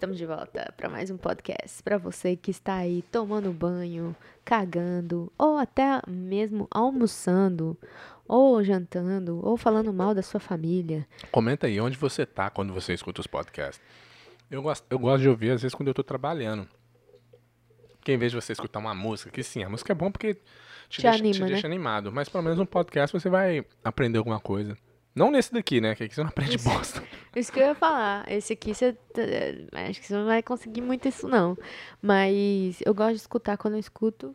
Estamos 0.00 0.16
de 0.16 0.24
volta 0.24 0.72
para 0.78 0.88
mais 0.88 1.10
um 1.10 1.18
podcast. 1.18 1.82
Para 1.82 1.98
você 1.98 2.34
que 2.34 2.50
está 2.50 2.76
aí 2.76 3.02
tomando 3.12 3.52
banho, 3.52 4.16
cagando, 4.42 5.30
ou 5.36 5.58
até 5.58 6.00
mesmo 6.08 6.66
almoçando, 6.70 7.76
ou 8.26 8.64
jantando, 8.64 9.46
ou 9.46 9.58
falando 9.58 9.92
mal 9.92 10.14
da 10.14 10.22
sua 10.22 10.40
família. 10.40 11.06
Comenta 11.30 11.66
aí 11.66 11.78
onde 11.78 11.98
você 11.98 12.24
tá 12.24 12.48
quando 12.48 12.72
você 12.72 12.94
escuta 12.94 13.20
os 13.20 13.26
podcasts. 13.26 13.78
Eu 14.50 14.62
gosto, 14.62 14.86
eu 14.88 14.98
gosto 14.98 15.20
de 15.20 15.28
ouvir 15.28 15.50
às 15.50 15.60
vezes 15.60 15.74
quando 15.74 15.88
eu 15.88 15.94
tô 15.94 16.02
trabalhando. 16.02 16.66
Porque 17.98 18.12
em 18.12 18.16
vez 18.16 18.32
de 18.32 18.40
você 18.40 18.54
escutar 18.54 18.78
uma 18.78 18.94
música, 18.94 19.30
que 19.30 19.42
sim, 19.42 19.62
a 19.64 19.68
música 19.68 19.92
é 19.92 19.94
bom 19.94 20.10
porque 20.10 20.32
te, 20.32 20.40
Te 20.88 21.02
deixa, 21.02 21.18
anima, 21.18 21.34
te 21.34 21.40
né? 21.42 21.46
deixa 21.48 21.66
animado. 21.66 22.10
Mas 22.10 22.26
pelo 22.26 22.42
menos 22.42 22.58
no 22.58 22.64
podcast 22.64 23.12
você 23.12 23.28
vai 23.28 23.66
aprender 23.84 24.16
alguma 24.16 24.40
coisa. 24.40 24.78
Não 25.14 25.30
nesse 25.30 25.52
daqui, 25.52 25.80
né? 25.80 25.94
Que 25.94 26.04
aqui 26.04 26.14
você 26.14 26.22
não 26.22 26.28
aprende 26.28 26.56
Isso. 26.56 26.68
bosta. 26.68 27.02
Isso 27.34 27.52
que 27.52 27.58
eu 27.60 27.66
ia 27.66 27.74
falar. 27.74 28.30
Esse 28.30 28.52
aqui 28.52 28.74
você. 28.74 28.92
tá- 28.92 29.22
Acho 29.88 30.00
que 30.00 30.06
você 30.06 30.14
não 30.14 30.26
vai 30.26 30.42
conseguir 30.42 30.80
muito 30.80 31.08
isso, 31.08 31.26
não. 31.28 31.56
Mas 32.00 32.80
eu 32.84 32.94
gosto 32.94 33.12
de 33.14 33.20
escutar 33.20 33.56
quando 33.56 33.74
eu 33.74 33.80
escuto. 33.80 34.34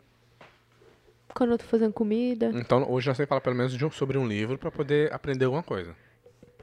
Quando 1.34 1.52
eu 1.52 1.58
tô 1.58 1.64
fazendo 1.64 1.92
comida. 1.92 2.50
Então 2.54 2.90
hoje 2.90 3.08
nós 3.08 3.16
vamos 3.16 3.28
falar 3.28 3.40
pelo 3.40 3.56
menos 3.56 3.72
de 3.76 3.84
um- 3.84 3.90
sobre 3.90 4.16
um 4.16 4.26
livro 4.26 4.56
pra 4.58 4.70
poder 4.70 5.12
aprender 5.12 5.44
alguma 5.44 5.62
coisa. 5.62 5.94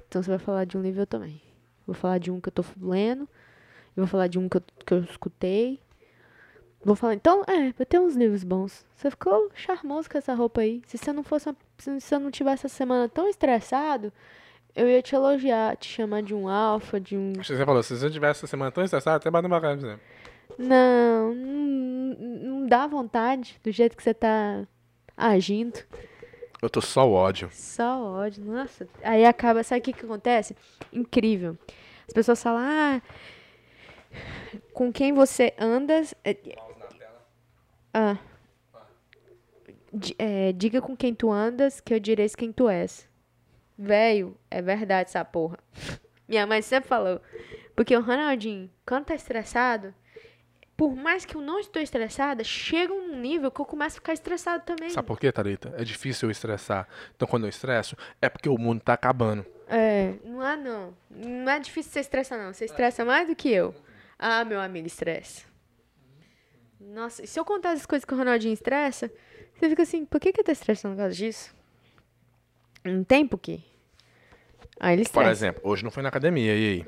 Então 0.07 0.21
você 0.23 0.29
vai 0.29 0.39
falar 0.39 0.65
de 0.65 0.77
um 0.77 0.81
livro 0.81 1.01
eu 1.01 1.07
também. 1.07 1.41
Vou 1.85 1.93
falar 1.95 2.17
de 2.17 2.31
um 2.31 2.39
que 2.39 2.49
eu 2.49 2.53
tô 2.53 2.63
lendo. 2.81 3.27
Vou 3.95 4.07
falar 4.07 4.27
de 4.27 4.39
um 4.39 4.47
que 4.49 4.57
eu, 4.57 4.63
que 4.85 4.93
eu 4.93 4.99
escutei. 5.03 5.79
Vou 6.83 6.95
falar. 6.95 7.13
Então, 7.13 7.43
é, 7.47 7.71
vai 7.73 7.85
ter 7.85 7.99
uns 7.99 8.15
livros 8.15 8.43
bons. 8.43 8.85
Você 8.95 9.09
ficou 9.11 9.49
charmoso 9.55 10.09
com 10.09 10.17
essa 10.17 10.33
roupa 10.33 10.61
aí. 10.61 10.81
Se 10.87 10.97
você 10.97 11.13
não 11.13 11.23
fosse 11.23 11.47
uma- 11.47 11.55
se 11.91 12.07
você 12.07 12.17
não 12.19 12.31
tivesse 12.31 12.65
essa 12.65 12.75
semana 12.75 13.07
tão 13.09 13.27
estressado, 13.29 14.11
eu 14.75 14.87
ia 14.87 15.01
te 15.01 15.13
elogiar, 15.15 15.75
te 15.77 15.87
chamar 15.89 16.23
de 16.23 16.33
um 16.33 16.47
alfa, 16.47 16.99
de 16.99 17.15
um. 17.17 17.31
Acho 17.39 17.51
que 17.51 17.57
você 17.57 17.65
falou, 17.65 17.83
se 17.83 17.95
você 17.97 18.09
tivesse 18.09 18.39
essa 18.39 18.47
semana 18.47 18.71
tão 18.71 18.83
estressado, 18.83 19.17
até 19.17 19.29
bate 19.29 19.47
uma 19.47 19.61
cara, 19.61 19.75
por 19.77 19.85
exemplo. 19.85 20.01
Não, 20.57 21.33
não, 21.33 22.15
não 22.59 22.67
dá 22.67 22.85
vontade 22.87 23.59
do 23.63 23.71
jeito 23.71 23.95
que 23.97 24.03
você 24.03 24.13
tá 24.13 24.65
agindo. 25.17 25.79
Eu 26.61 26.69
tô 26.69 26.79
só 26.81 27.09
ódio. 27.09 27.49
Só 27.51 28.01
ódio, 28.03 28.43
nossa. 28.45 28.87
Aí 29.03 29.25
acaba, 29.25 29.63
sabe 29.63 29.79
o 29.81 29.83
que 29.83 29.93
que 29.93 30.05
acontece? 30.05 30.55
Incrível. 30.91 31.57
As 32.07 32.13
pessoas 32.13 32.41
falam, 32.41 32.61
ah, 32.63 33.01
com 34.73 34.91
quem 34.91 35.13
você 35.13 35.53
andas. 35.59 36.13
é- 36.23 36.37
Ah. 37.93 38.17
É, 40.17 40.51
diga 40.53 40.81
com 40.81 40.95
quem 40.95 41.13
tu 41.13 41.31
andas, 41.31 41.79
que 41.79 41.93
eu 41.93 41.99
direi 41.99 42.27
quem 42.29 42.51
tu 42.51 42.67
és. 42.67 43.07
Velho, 43.77 44.37
é 44.49 44.61
verdade 44.61 45.09
essa 45.09 45.23
porra. 45.23 45.57
Minha 46.27 46.47
mãe 46.47 46.61
sempre 46.61 46.87
falou. 46.87 47.21
Porque 47.75 47.95
o 47.95 48.01
Ronaldinho, 48.01 48.69
quando 48.85 49.05
tá 49.05 49.15
estressado, 49.15 49.93
por 50.75 50.95
mais 50.95 51.25
que 51.25 51.35
eu 51.35 51.41
não 51.41 51.59
estou 51.59 51.81
estressada, 51.81 52.43
chega 52.43 52.93
um 52.93 53.15
nível 53.15 53.51
que 53.51 53.61
eu 53.61 53.65
começo 53.65 53.97
a 53.97 53.99
ficar 53.99 54.13
estressado 54.13 54.63
também. 54.65 54.89
Sabe 54.89 55.07
por 55.07 55.19
quê, 55.19 55.31
Thalita? 55.31 55.73
É 55.77 55.83
difícil 55.83 56.27
eu 56.27 56.31
estressar. 56.31 56.87
Então 57.15 57.27
quando 57.27 57.43
eu 57.43 57.49
estresso, 57.49 57.95
é 58.21 58.29
porque 58.29 58.49
o 58.49 58.57
mundo 58.57 58.81
tá 58.81 58.93
acabando. 58.93 59.45
É, 59.67 60.13
não 60.23 60.45
é 60.45 60.55
não. 60.55 60.93
Não 61.09 61.51
é 61.51 61.59
difícil 61.59 61.91
você 61.91 61.99
estressar, 61.99 62.39
não. 62.39 62.53
Você 62.53 62.65
estressa 62.65 63.05
mais 63.05 63.27
do 63.27 63.35
que 63.35 63.49
eu. 63.49 63.73
Ah, 64.17 64.43
meu 64.45 64.59
amigo, 64.59 64.87
estressa. 64.87 65.45
Nossa, 66.79 67.23
e 67.23 67.27
se 67.27 67.39
eu 67.39 67.45
contar 67.45 67.71
as 67.71 67.85
coisas 67.85 68.05
que 68.05 68.13
o 68.13 68.17
Ronaldinho 68.17 68.53
estressa, 68.53 69.11
você 69.59 69.69
fica 69.69 69.83
assim, 69.83 70.05
por 70.05 70.19
que 70.19 70.31
que 70.33 70.39
eu 70.41 70.43
tô 70.43 70.51
estressando 70.51 70.95
por 70.95 71.01
causa 71.01 71.15
disso? 71.15 71.55
Não 72.83 73.03
tem 73.03 73.25
porquê. 73.27 73.59
Aí 74.79 74.93
ele 74.95 75.03
Por 75.03 75.07
estressa. 75.21 75.31
exemplo, 75.31 75.61
hoje 75.63 75.83
não 75.83 75.91
foi 75.91 76.03
na 76.03 76.09
academia, 76.09 76.53
e 76.55 76.67
aí? 76.69 76.85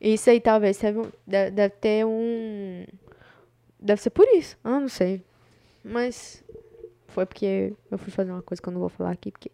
Isso 0.00 0.28
aí 0.30 0.40
talvez 0.40 0.80
deve 1.26 1.70
ter 1.70 2.04
um... 2.06 2.84
Deve 3.78 4.00
ser 4.00 4.10
por 4.10 4.26
isso. 4.28 4.56
Ah, 4.64 4.80
não 4.80 4.88
sei. 4.88 5.22
Mas 5.84 6.42
foi 7.08 7.24
porque 7.26 7.72
eu 7.90 7.98
fui 7.98 8.10
fazer 8.10 8.30
uma 8.32 8.42
coisa 8.42 8.60
que 8.60 8.68
eu 8.68 8.72
não 8.72 8.80
vou 8.80 8.88
falar 8.88 9.10
aqui, 9.12 9.30
porque 9.30 9.50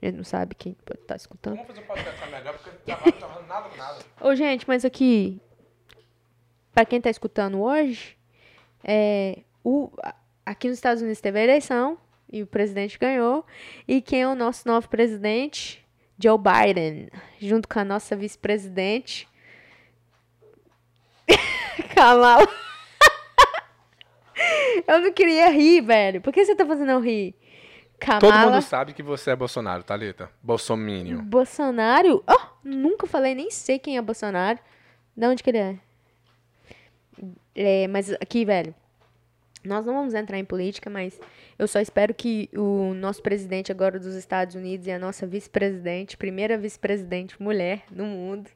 a 0.00 0.06
gente 0.06 0.16
não 0.16 0.24
sabe 0.24 0.54
quem 0.54 0.74
pode 0.84 1.00
estar 1.00 1.16
escutando. 1.16 1.54
Vamos 1.56 1.68
fazer 1.68 1.80
um 1.80 1.86
podcast 1.86 2.30
melhor, 2.30 2.58
porque 2.58 2.90
não 2.90 3.12
tá 3.12 3.28
falando 3.28 3.46
nada 3.46 3.68
com 3.68 3.76
nada. 3.76 3.98
Ô, 4.20 4.34
gente, 4.34 4.66
mas 4.66 4.84
aqui, 4.84 5.40
pra 6.72 6.84
quem 6.84 7.00
tá 7.00 7.10
escutando 7.10 7.60
hoje, 7.60 8.16
é, 8.82 9.40
o, 9.62 9.90
a- 10.02 10.14
aqui 10.44 10.68
nos 10.68 10.78
Estados 10.78 11.02
Unidos 11.02 11.20
teve 11.20 11.38
a 11.38 11.44
eleição 11.44 11.98
e 12.30 12.42
o 12.42 12.46
presidente 12.46 12.98
ganhou. 12.98 13.44
E 13.86 14.00
quem 14.00 14.22
é 14.22 14.28
o 14.28 14.34
nosso 14.34 14.66
novo 14.66 14.88
presidente? 14.88 15.84
Joe 16.18 16.38
Biden, 16.38 17.08
junto 17.40 17.68
com 17.68 17.80
a 17.80 17.84
nossa 17.84 18.14
vice-presidente, 18.14 19.28
Kamala. 21.94 22.46
Eu 24.86 25.00
não 25.00 25.12
queria 25.12 25.50
rir, 25.50 25.80
velho. 25.80 26.20
Por 26.20 26.32
que 26.32 26.44
você 26.44 26.54
tá 26.54 26.66
fazendo 26.66 26.90
eu 26.90 27.00
rir? 27.00 27.34
Todo 27.98 28.32
Kamala 28.32 28.52
mundo 28.52 28.62
sabe 28.62 28.92
que 28.92 29.02
você 29.02 29.30
é 29.30 29.36
Bolsonaro, 29.36 29.84
Thalita. 29.84 30.28
Bolsominion. 30.42 31.22
Bolsonaro? 31.22 32.24
Oh, 32.26 32.46
nunca 32.64 33.06
falei, 33.06 33.34
nem 33.34 33.50
sei 33.50 33.78
quem 33.78 33.96
é 33.96 34.02
Bolsonaro. 34.02 34.58
De 35.16 35.26
onde 35.26 35.42
que 35.42 35.50
ele 35.50 35.58
é? 35.58 35.78
É, 37.54 37.86
mas 37.86 38.12
aqui, 38.14 38.44
velho, 38.44 38.74
nós 39.64 39.86
não 39.86 39.94
vamos 39.94 40.14
entrar 40.14 40.38
em 40.38 40.44
política, 40.44 40.90
mas 40.90 41.20
eu 41.58 41.68
só 41.68 41.80
espero 41.80 42.12
que 42.14 42.48
o 42.54 42.94
nosso 42.94 43.22
presidente 43.22 43.70
agora 43.70 43.98
dos 43.98 44.14
Estados 44.14 44.54
Unidos 44.54 44.86
e 44.86 44.90
a 44.90 44.98
nossa 44.98 45.26
vice-presidente, 45.26 46.16
primeira 46.16 46.58
vice-presidente 46.58 47.40
mulher 47.40 47.84
no 47.90 48.04
mundo. 48.04 48.50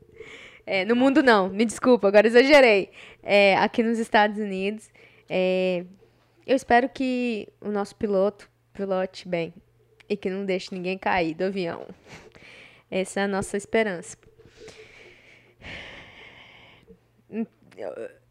É, 0.67 0.84
no 0.84 0.97
mundo 0.97 1.22
não, 1.22 1.49
me 1.49 1.65
desculpa, 1.65 2.09
agora 2.09 2.27
exagerei. 2.27 2.91
É, 3.22 3.56
aqui 3.56 3.83
nos 3.83 3.99
Estados 3.99 4.39
Unidos. 4.39 4.91
é, 5.28 5.84
eu 6.47 6.55
espero 6.55 6.89
que 6.89 7.49
o 7.61 7.71
nosso 7.71 7.97
piloto 7.97 8.49
pilote 8.73 9.27
bem 9.28 9.53
e 10.09 10.17
que 10.17 10.31
não 10.31 10.44
deixe 10.44 10.73
ninguém 10.73 10.97
cair 10.97 11.34
do 11.34 11.44
avião. 11.44 11.87
Essa 12.91 13.21
é 13.21 13.23
a 13.25 13.28
nossa 13.28 13.56
esperança. 13.56 14.17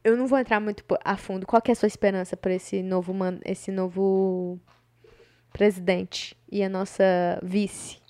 Eu- 0.06 0.16
não 0.16 0.28
vou 0.28 0.38
entrar 0.38 0.60
muito 0.60 0.84
a 1.04 1.18
fundo. 1.18 1.46
Qual 1.48 1.62
é 1.68 1.72
a 1.72 1.76
sua 1.76 1.88
esperança 1.88 2.38
para 2.38 2.54
esse 2.54 2.84
novo 2.84 3.14
man- 3.14 3.40
esse 3.44 3.72
novo 3.72 4.60
presidente 5.52 6.38
e 6.52 6.62
a 6.64 6.70
nossa 6.70 7.04
vice? 7.42 8.05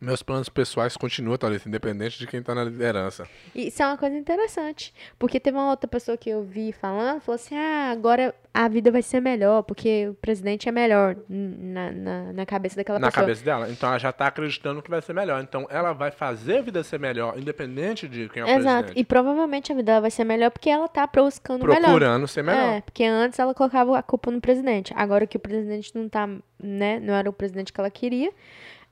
Meus 0.00 0.22
planos 0.22 0.48
pessoais 0.48 0.96
continuam, 0.96 1.36
Thalita, 1.36 1.68
independente 1.68 2.18
de 2.18 2.26
quem 2.26 2.42
tá 2.42 2.54
na 2.54 2.64
liderança. 2.64 3.28
Isso 3.54 3.82
é 3.82 3.86
uma 3.86 3.98
coisa 3.98 4.16
interessante, 4.16 4.94
porque 5.18 5.38
teve 5.38 5.58
uma 5.58 5.68
outra 5.68 5.86
pessoa 5.86 6.16
que 6.16 6.30
eu 6.30 6.42
vi 6.42 6.72
falando, 6.72 7.20
falou 7.20 7.34
assim, 7.36 7.54
ah, 7.54 7.90
agora 7.92 8.34
a 8.52 8.66
vida 8.66 8.90
vai 8.90 9.02
ser 9.02 9.20
melhor, 9.20 9.62
porque 9.62 10.08
o 10.08 10.14
presidente 10.14 10.68
é 10.68 10.72
melhor 10.72 11.16
na, 11.28 11.92
na, 11.92 12.32
na 12.32 12.46
cabeça 12.46 12.76
daquela 12.76 12.98
na 12.98 13.08
pessoa. 13.08 13.22
cabeça 13.26 13.44
dela. 13.44 13.70
Então 13.70 13.90
ela 13.90 13.98
já 13.98 14.10
tá 14.10 14.26
acreditando 14.26 14.82
que 14.82 14.90
vai 14.90 15.02
ser 15.02 15.12
melhor. 15.12 15.42
Então 15.42 15.66
ela 15.70 15.92
vai 15.92 16.10
fazer 16.10 16.58
a 16.58 16.62
vida 16.62 16.82
ser 16.82 16.98
melhor, 16.98 17.38
independente 17.38 18.08
de 18.08 18.28
quem 18.30 18.42
é 18.42 18.46
o 18.46 18.48
Exato, 18.48 18.84
presidente. 18.84 19.00
e 19.00 19.04
provavelmente 19.04 19.70
a 19.70 19.74
vida 19.74 19.86
dela 19.86 20.00
vai 20.00 20.10
ser 20.10 20.24
melhor 20.24 20.50
porque 20.50 20.70
ela 20.70 20.88
tá 20.88 21.06
buscando 21.06 21.62
o 21.62 21.66
melhor. 21.68 21.82
Procurando 21.82 22.26
ser 22.26 22.42
melhor. 22.42 22.76
É, 22.76 22.80
porque 22.80 23.04
antes 23.04 23.38
ela 23.38 23.54
colocava 23.54 23.98
a 23.98 24.02
culpa 24.02 24.30
no 24.30 24.40
presidente. 24.40 24.92
Agora 24.96 25.26
que 25.26 25.36
o 25.36 25.40
presidente 25.40 25.92
não 25.94 26.08
tá, 26.08 26.26
né, 26.58 26.98
não 27.00 27.14
era 27.14 27.28
o 27.28 27.32
presidente 27.32 27.72
que 27.72 27.80
ela 27.80 27.90
queria, 27.90 28.32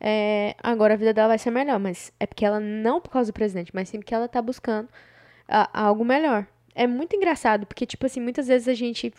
é, 0.00 0.54
agora 0.62 0.94
a 0.94 0.96
vida 0.96 1.12
dela 1.12 1.28
vai 1.28 1.38
ser 1.38 1.50
melhor. 1.50 1.78
Mas 1.78 2.12
é 2.20 2.26
porque 2.26 2.44
ela, 2.44 2.60
não 2.60 3.00
por 3.00 3.10
causa 3.10 3.30
do 3.32 3.34
presidente, 3.34 3.70
mas 3.74 3.88
sim 3.88 3.98
porque 3.98 4.14
ela 4.14 4.28
tá 4.28 4.40
buscando 4.42 4.88
a- 5.48 5.68
algo 5.86 6.04
melhor. 6.04 6.46
É 6.74 6.86
muito 6.86 7.16
engraçado, 7.16 7.66
porque, 7.66 7.84
tipo 7.86 8.06
assim, 8.06 8.20
muitas 8.20 8.46
vezes 8.46 8.68
a 8.68 8.74
gente 8.74 9.12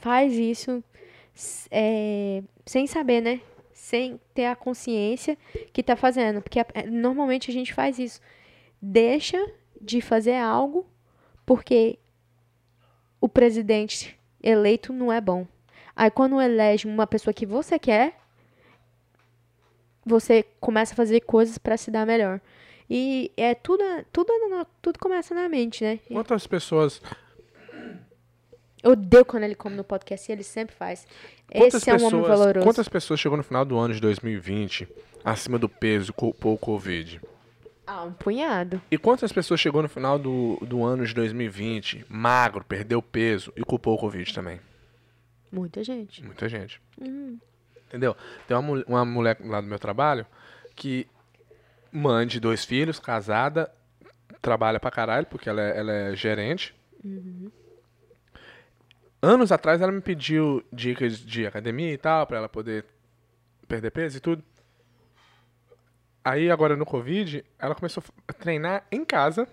faz 0.00 0.32
isso 0.34 0.82
é, 1.70 2.42
sem 2.66 2.86
saber, 2.86 3.20
né? 3.20 3.40
Sem 3.72 4.20
ter 4.34 4.46
a 4.46 4.54
consciência 4.56 5.36
que 5.72 5.82
tá 5.82 5.96
fazendo. 5.96 6.40
Porque 6.42 6.60
é, 6.60 6.86
normalmente 6.86 7.50
a 7.50 7.54
gente 7.54 7.72
faz 7.74 7.98
isso. 7.98 8.20
Deixa 8.80 9.38
de 9.80 10.00
fazer 10.00 10.36
algo 10.36 10.86
porque 11.46 11.98
o 13.20 13.28
presidente 13.28 14.18
eleito 14.42 14.92
não 14.92 15.12
é 15.12 15.20
bom. 15.20 15.46
Aí 15.96 16.10
quando 16.10 16.40
elege 16.40 16.86
uma 16.86 17.06
pessoa 17.06 17.34
que 17.34 17.44
você 17.44 17.78
quer, 17.78 18.19
você 20.10 20.44
começa 20.60 20.92
a 20.92 20.96
fazer 20.96 21.20
coisas 21.20 21.56
pra 21.56 21.76
se 21.76 21.90
dar 21.90 22.06
melhor. 22.06 22.40
E 22.88 23.30
é 23.36 23.54
tudo, 23.54 23.84
tudo, 24.12 24.32
tudo 24.82 24.98
começa 24.98 25.34
na 25.34 25.48
mente, 25.48 25.84
né? 25.84 26.00
Quantas 26.08 26.46
pessoas. 26.46 27.00
Eu 28.82 28.92
odeio 28.92 29.24
quando 29.24 29.44
ele 29.44 29.54
come 29.54 29.76
no 29.76 29.84
podcast 29.84 30.30
e 30.30 30.32
ele 30.32 30.42
sempre 30.42 30.74
faz. 30.74 31.06
Quantas 31.52 31.74
Esse 31.74 31.90
é 31.90 31.94
um 31.94 31.96
homem 31.98 32.10
pessoas, 32.10 32.28
valoroso. 32.38 32.66
quantas 32.66 32.88
pessoas 32.88 33.20
chegou 33.20 33.36
no 33.36 33.44
final 33.44 33.64
do 33.64 33.78
ano 33.78 33.94
de 33.94 34.00
2020 34.00 34.88
acima 35.24 35.58
do 35.58 35.68
peso 35.68 36.12
com 36.12 36.34
o 36.42 36.58
Covid? 36.58 37.20
Ah, 37.86 38.04
um 38.04 38.12
punhado. 38.12 38.80
E 38.90 38.96
quantas 38.96 39.32
pessoas 39.32 39.60
chegou 39.60 39.82
no 39.82 39.88
final 39.88 40.18
do, 40.18 40.56
do 40.62 40.82
ano 40.82 41.04
de 41.04 41.12
2020 41.14 42.06
magro, 42.08 42.64
perdeu 42.64 43.02
peso 43.02 43.52
e 43.56 43.62
culpou 43.62 43.94
o 43.94 43.98
Covid 43.98 44.32
também? 44.32 44.60
Muita 45.52 45.82
gente. 45.82 46.24
Muita 46.24 46.48
gente. 46.48 46.80
Uhum. 47.00 47.38
Entendeu? 47.90 48.16
Tem 48.46 48.56
uma, 48.56 48.84
uma 48.86 49.04
mulher 49.04 49.36
lá 49.40 49.60
do 49.60 49.66
meu 49.66 49.78
trabalho 49.78 50.24
que 50.76 51.08
mãe 51.90 52.24
de 52.24 52.38
dois 52.38 52.64
filhos, 52.64 53.00
casada, 53.00 53.68
trabalha 54.40 54.78
pra 54.78 54.92
caralho, 54.92 55.26
porque 55.26 55.48
ela 55.48 55.60
é, 55.60 55.76
ela 55.76 55.92
é 55.92 56.14
gerente. 56.14 56.72
Anos 59.20 59.50
atrás 59.50 59.82
ela 59.82 59.90
me 59.90 60.00
pediu 60.00 60.64
dicas 60.72 61.18
de 61.18 61.46
academia 61.46 61.92
e 61.92 61.98
tal, 61.98 62.28
pra 62.28 62.38
ela 62.38 62.48
poder 62.48 62.84
perder 63.66 63.90
peso 63.90 64.18
e 64.18 64.20
tudo. 64.20 64.42
Aí 66.24 66.48
agora 66.48 66.76
no 66.76 66.86
Covid, 66.86 67.44
ela 67.58 67.74
começou 67.74 68.04
a 68.28 68.32
treinar 68.32 68.86
em 68.92 69.04
casa, 69.04 69.48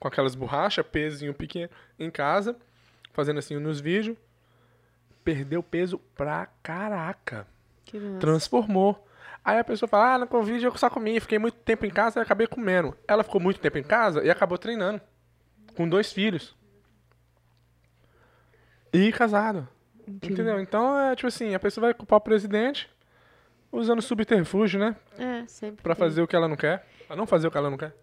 com 0.00 0.08
aquelas 0.08 0.34
borrachas, 0.34 0.86
pezinho 0.86 1.34
pequeno, 1.34 1.70
em 1.98 2.10
casa, 2.10 2.56
fazendo 3.12 3.38
assim 3.38 3.58
nos 3.58 3.78
vídeos. 3.78 4.16
Perdeu 5.22 5.62
peso 5.62 5.98
pra 6.16 6.48
caraca. 6.62 7.46
Transformou. 8.20 9.06
Aí 9.44 9.58
a 9.58 9.64
pessoa 9.64 9.88
fala, 9.88 10.14
ah, 10.14 10.18
no 10.18 10.26
Covid 10.26 10.64
eu 10.64 10.76
só 10.76 10.88
comi, 10.88 11.20
fiquei 11.20 11.38
muito 11.38 11.58
tempo 11.58 11.84
em 11.84 11.90
casa 11.90 12.18
e 12.18 12.22
acabei 12.22 12.46
comendo. 12.46 12.96
Ela 13.06 13.22
ficou 13.22 13.40
muito 13.40 13.60
tempo 13.60 13.76
em 13.76 13.82
casa 13.82 14.24
e 14.24 14.30
acabou 14.30 14.56
treinando. 14.56 15.00
Com 15.76 15.88
dois 15.88 16.12
filhos. 16.12 16.56
E 18.92 19.12
casado. 19.12 19.68
Entendeu? 20.06 20.60
Então, 20.60 20.98
é 20.98 21.16
tipo 21.16 21.26
assim, 21.26 21.54
a 21.54 21.60
pessoa 21.60 21.86
vai 21.86 21.94
culpar 21.94 22.18
o 22.18 22.22
presidente 22.22 22.88
usando 23.72 24.00
subterfúgio, 24.00 24.78
né? 24.78 24.96
É, 25.18 25.44
sempre. 25.46 25.82
Pra 25.82 25.94
tem. 25.94 26.04
fazer 26.04 26.22
o 26.22 26.26
que 26.26 26.36
ela 26.36 26.48
não 26.48 26.56
quer. 26.56 26.86
Pra 27.06 27.16
não 27.16 27.26
fazer 27.26 27.48
o 27.48 27.50
que 27.50 27.58
ela 27.58 27.70
não 27.70 27.76
quer. 27.76 27.94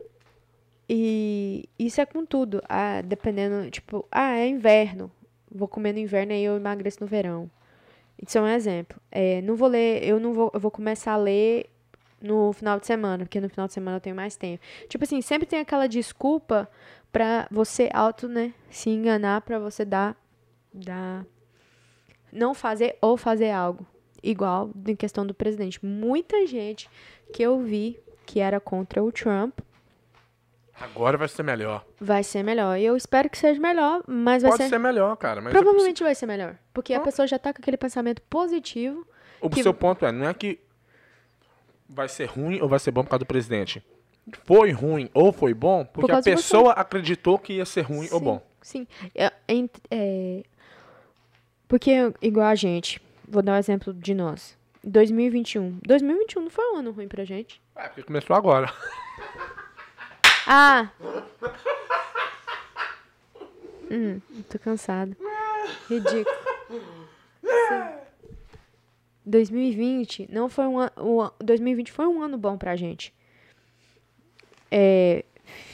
E 0.89 1.69
isso 1.79 2.01
é 2.01 2.05
com 2.05 2.25
tudo. 2.25 2.61
Ah, 2.67 3.01
dependendo, 3.01 3.69
tipo, 3.71 4.05
ah, 4.11 4.35
é 4.35 4.47
inverno. 4.47 5.11
Vou 5.49 5.67
comer 5.67 5.93
no 5.93 5.99
inverno 5.99 6.33
e 6.33 6.43
eu 6.43 6.57
emagreço 6.57 6.99
no 7.01 7.07
verão. 7.07 7.49
Isso 8.25 8.38
é 8.38 8.41
um 8.41 8.47
exemplo. 8.47 9.00
É, 9.12 9.41
não 9.41 9.56
vou 9.56 9.68
ler, 9.68 10.03
eu 10.03 10.19
não 10.19 10.33
vou, 10.33 10.51
eu 10.53 10.59
vou 10.59 10.71
começar 10.71 11.13
a 11.13 11.18
ler 11.18 11.69
no 12.21 12.53
final 12.53 12.79
de 12.79 12.85
semana, 12.85 13.25
porque 13.25 13.41
no 13.41 13.50
final 13.50 13.68
de 13.68 13.73
semana 13.73 13.97
eu 13.97 14.01
tenho 14.01 14.15
mais 14.15 14.35
tempo. 14.35 14.63
Tipo 14.88 15.03
assim, 15.03 15.21
sempre 15.21 15.47
tem 15.47 15.59
aquela 15.59 15.88
desculpa 15.88 16.69
pra 17.12 17.47
você 17.50 17.89
auto, 17.94 18.27
né, 18.27 18.53
se 18.69 18.89
enganar 18.89 19.41
pra 19.41 19.59
você 19.59 19.83
dar, 19.83 20.15
dar, 20.71 21.25
não 22.31 22.53
fazer 22.53 22.95
ou 23.01 23.18
fazer 23.18 23.50
algo. 23.50 23.85
Igual 24.24 24.69
em 24.88 24.95
questão 24.95 25.25
do 25.25 25.33
presidente. 25.33 25.83
Muita 25.83 26.45
gente 26.45 26.88
que 27.33 27.41
eu 27.41 27.59
vi 27.59 28.00
que 28.24 28.39
era 28.39 28.59
contra 28.59 29.03
o 29.03 29.12
Trump 29.12 29.59
Agora 30.81 31.17
vai 31.17 31.27
ser 31.27 31.43
melhor. 31.43 31.85
vai 31.99 32.23
ser 32.23 32.43
melhor. 32.43 32.77
E 32.77 32.83
eu 32.85 32.95
espero 32.97 33.29
que 33.29 33.37
seja 33.37 33.59
melhor, 33.59 34.03
mas 34.07 34.41
vai 34.43 34.51
Pode 34.51 34.63
ser, 34.63 34.69
ser 34.69 34.79
melhor, 34.79 35.15
cara. 35.17 35.41
Provavelmente 35.41 36.03
vai 36.03 36.15
ser 36.15 36.25
melhor. 36.25 36.55
Porque 36.73 36.93
a 36.93 36.97
Ah. 36.97 37.01
pessoa 37.01 37.27
já 37.27 37.37
tá 37.39 37.53
com 37.53 37.61
aquele 37.61 37.77
pensamento 37.77 38.21
positivo. 38.23 39.05
O 39.39 39.49
que- 39.49 39.63
seu 39.63 39.73
ponto 39.73 40.05
é, 40.05 40.11
não 40.11 40.27
é 40.27 40.33
que 40.33 40.59
vai 41.87 42.07
ser 42.07 42.25
ruim 42.25 42.59
ou 42.61 42.67
vai 42.69 42.79
ser 42.79 42.91
bom 42.91 43.03
por 43.03 43.09
causa 43.11 43.19
do 43.19 43.25
presidente. 43.27 43.83
Foi 44.45 44.71
ruim 44.71 45.09
ou 45.13 45.31
foi 45.33 45.53
bom 45.53 45.83
porque 45.85 46.11
a 46.11 46.15
de 46.19 46.23
você. 46.23 46.31
pessoa 46.35 46.73
acreditou 46.73 47.37
que 47.39 47.53
ia 47.53 47.65
ser 47.65 47.81
ruim 47.81 48.07
ou 48.11 48.19
Sim, 48.19 48.23
bom. 48.25 48.41
Sim. 48.61 48.87
É, 49.15 49.31
é, 49.89 50.43
porque, 51.67 51.91
igual 52.21 52.47
a 52.47 52.55
gente, 52.55 53.01
vou 53.27 53.41
dar 53.41 53.53
um 53.53 53.57
exemplo 53.57 53.93
de 53.93 54.13
nós. 54.13 54.57
2021. 54.83 55.79
2021 55.85 56.41
não 56.43 56.49
foi 56.49 56.65
um 56.73 56.77
ano 56.77 56.91
ruim 56.91 57.07
pra 57.07 57.23
gente. 57.23 57.61
É, 57.75 57.83
porque 57.87 58.03
começou 58.03 58.35
agora. 58.35 58.71
Ah! 60.53 60.89
Hum, 63.89 64.19
tô 64.50 64.59
cansada. 64.59 65.15
Ridículo. 65.88 66.36
Sim. 67.42 67.83
2020 69.25 70.27
não 70.30 70.50
foi 70.50 70.65
um 70.65 70.77
ano. 70.77 70.92
2020 71.39 71.94
foi 71.94 72.06
um 72.06 72.21
ano 72.21 72.38
bom 72.38 72.57
pra 72.57 72.75
gente. 72.75 73.13
É, 74.69 75.24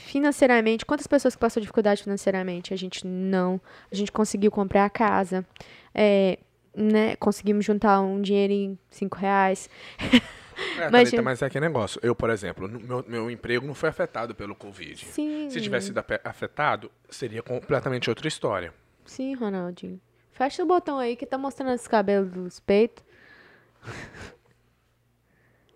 financeiramente, 0.06 0.86
quantas 0.86 1.08
pessoas 1.08 1.34
que 1.34 1.40
passou 1.40 1.60
dificuldade 1.60 2.04
financeiramente? 2.04 2.72
A 2.72 2.76
gente 2.76 3.04
não. 3.04 3.60
A 3.90 3.96
gente 3.96 4.12
conseguiu 4.12 4.52
comprar 4.52 4.84
a 4.84 4.90
casa. 4.90 5.44
É, 5.92 6.38
né, 6.72 7.16
conseguimos 7.16 7.64
juntar 7.64 8.00
um 8.00 8.22
dinheiro 8.22 8.52
em 8.52 8.78
5 8.90 9.16
reais. 9.18 9.68
É, 10.78 10.90
Mas, 10.90 11.10
Thalita, 11.10 11.22
mas 11.22 11.42
é 11.42 11.48
que 11.50 11.60
negócio. 11.60 12.00
Eu, 12.02 12.14
por 12.14 12.30
exemplo, 12.30 12.66
no- 12.68 12.80
meu, 12.80 13.04
meu 13.06 13.30
emprego 13.30 13.66
não 13.66 13.74
foi 13.74 13.88
afetado 13.88 14.34
pelo 14.34 14.54
Covid. 14.54 15.04
Sim. 15.06 15.48
Se 15.50 15.60
tivesse 15.60 15.88
sido 15.88 15.98
afetado, 16.24 16.90
seria 17.08 17.42
completamente 17.42 18.08
outra 18.10 18.26
história. 18.28 18.72
Sim, 19.04 19.34
Ronaldinho. 19.34 20.00
Fecha 20.32 20.62
o 20.62 20.66
botão 20.66 20.98
aí 20.98 21.16
que 21.16 21.26
tá 21.26 21.36
mostrando 21.38 21.72
esse 21.74 21.88
cabelo 21.88 22.26
dos 22.26 22.60
peitos. 22.60 23.04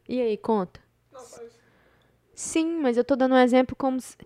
e 0.09 0.21
aí, 0.21 0.37
conta? 0.37 0.81
Sim, 2.35 2.81
mas 2.81 2.97
eu 2.97 3.05
tô 3.05 3.15
dando 3.17 3.35
um 3.35 3.39
exemplo 3.39 3.77
como 3.77 4.01
se... 4.01 4.17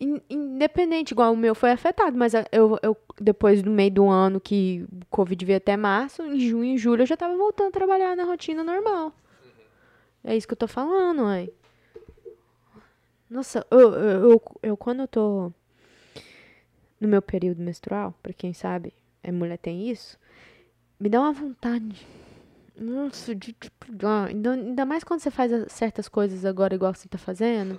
in- 0.00 0.20
Independente, 0.30 1.12
igual 1.12 1.32
o 1.32 1.36
meu 1.36 1.54
foi 1.54 1.70
afetado, 1.70 2.16
mas 2.16 2.32
eu, 2.34 2.78
eu 2.82 2.96
depois 3.20 3.62
do 3.62 3.70
meio 3.70 3.90
do 3.90 4.08
ano 4.08 4.40
que 4.40 4.84
o 4.90 5.06
Covid 5.10 5.44
veio 5.44 5.56
até 5.58 5.76
março, 5.76 6.22
em 6.22 6.38
junho 6.40 6.74
e 6.74 6.78
julho 6.78 7.02
eu 7.02 7.06
já 7.06 7.16
tava 7.16 7.36
voltando 7.36 7.68
a 7.68 7.72
trabalhar 7.72 8.16
na 8.16 8.24
rotina 8.24 8.62
normal. 8.64 9.12
É 10.24 10.36
isso 10.36 10.46
que 10.46 10.52
eu 10.52 10.58
tô 10.58 10.68
falando, 10.68 11.24
ué. 11.24 11.48
Nossa, 13.28 13.66
eu, 13.70 13.80
eu, 13.94 14.30
eu, 14.30 14.42
eu 14.62 14.76
quando 14.76 15.00
eu 15.00 15.08
tô 15.08 15.52
no 17.00 17.08
meu 17.08 17.22
período 17.22 17.60
menstrual, 17.62 18.14
pra 18.22 18.32
quem 18.32 18.52
sabe, 18.52 18.92
é 19.22 19.32
mulher 19.32 19.58
tem 19.58 19.88
isso, 19.88 20.18
me 21.00 21.08
dá 21.08 21.20
uma 21.20 21.32
vontade. 21.32 22.06
Nossa, 22.76 23.34
de 23.34 23.52
tipo, 23.52 23.86
ah, 24.06 24.26
ainda, 24.26 24.52
ainda 24.52 24.84
mais 24.86 25.02
quando 25.04 25.20
você 25.20 25.30
faz 25.30 25.52
as- 25.52 25.72
certas 25.72 26.08
coisas 26.08 26.44
agora 26.44 26.74
igual 26.74 26.94
você 26.94 27.08
tá 27.08 27.18
fazendo. 27.18 27.78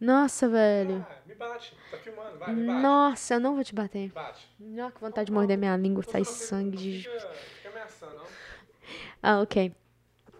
Nossa, 0.00 0.48
velho. 0.48 1.06
me 1.26 1.34
bate. 1.34 1.74
Tá 1.90 1.96
filmando, 1.98 2.38
vai, 2.38 2.54
Nossa, 2.54 3.34
eu 3.34 3.40
não 3.40 3.54
vou 3.54 3.64
te 3.64 3.74
bater. 3.74 4.10
Bate. 4.12 4.46
Não, 4.60 4.90
que 4.90 5.00
vontade 5.00 5.26
de 5.26 5.32
morder 5.32 5.56
minha 5.56 5.76
língua, 5.76 6.02
sai 6.02 6.24
sangue 6.24 6.76
de. 6.76 7.02
Fica 7.02 7.68
ameaçando, 7.70 8.16
não. 8.16 8.24
Ah, 9.22 9.40
ok. 9.40 9.72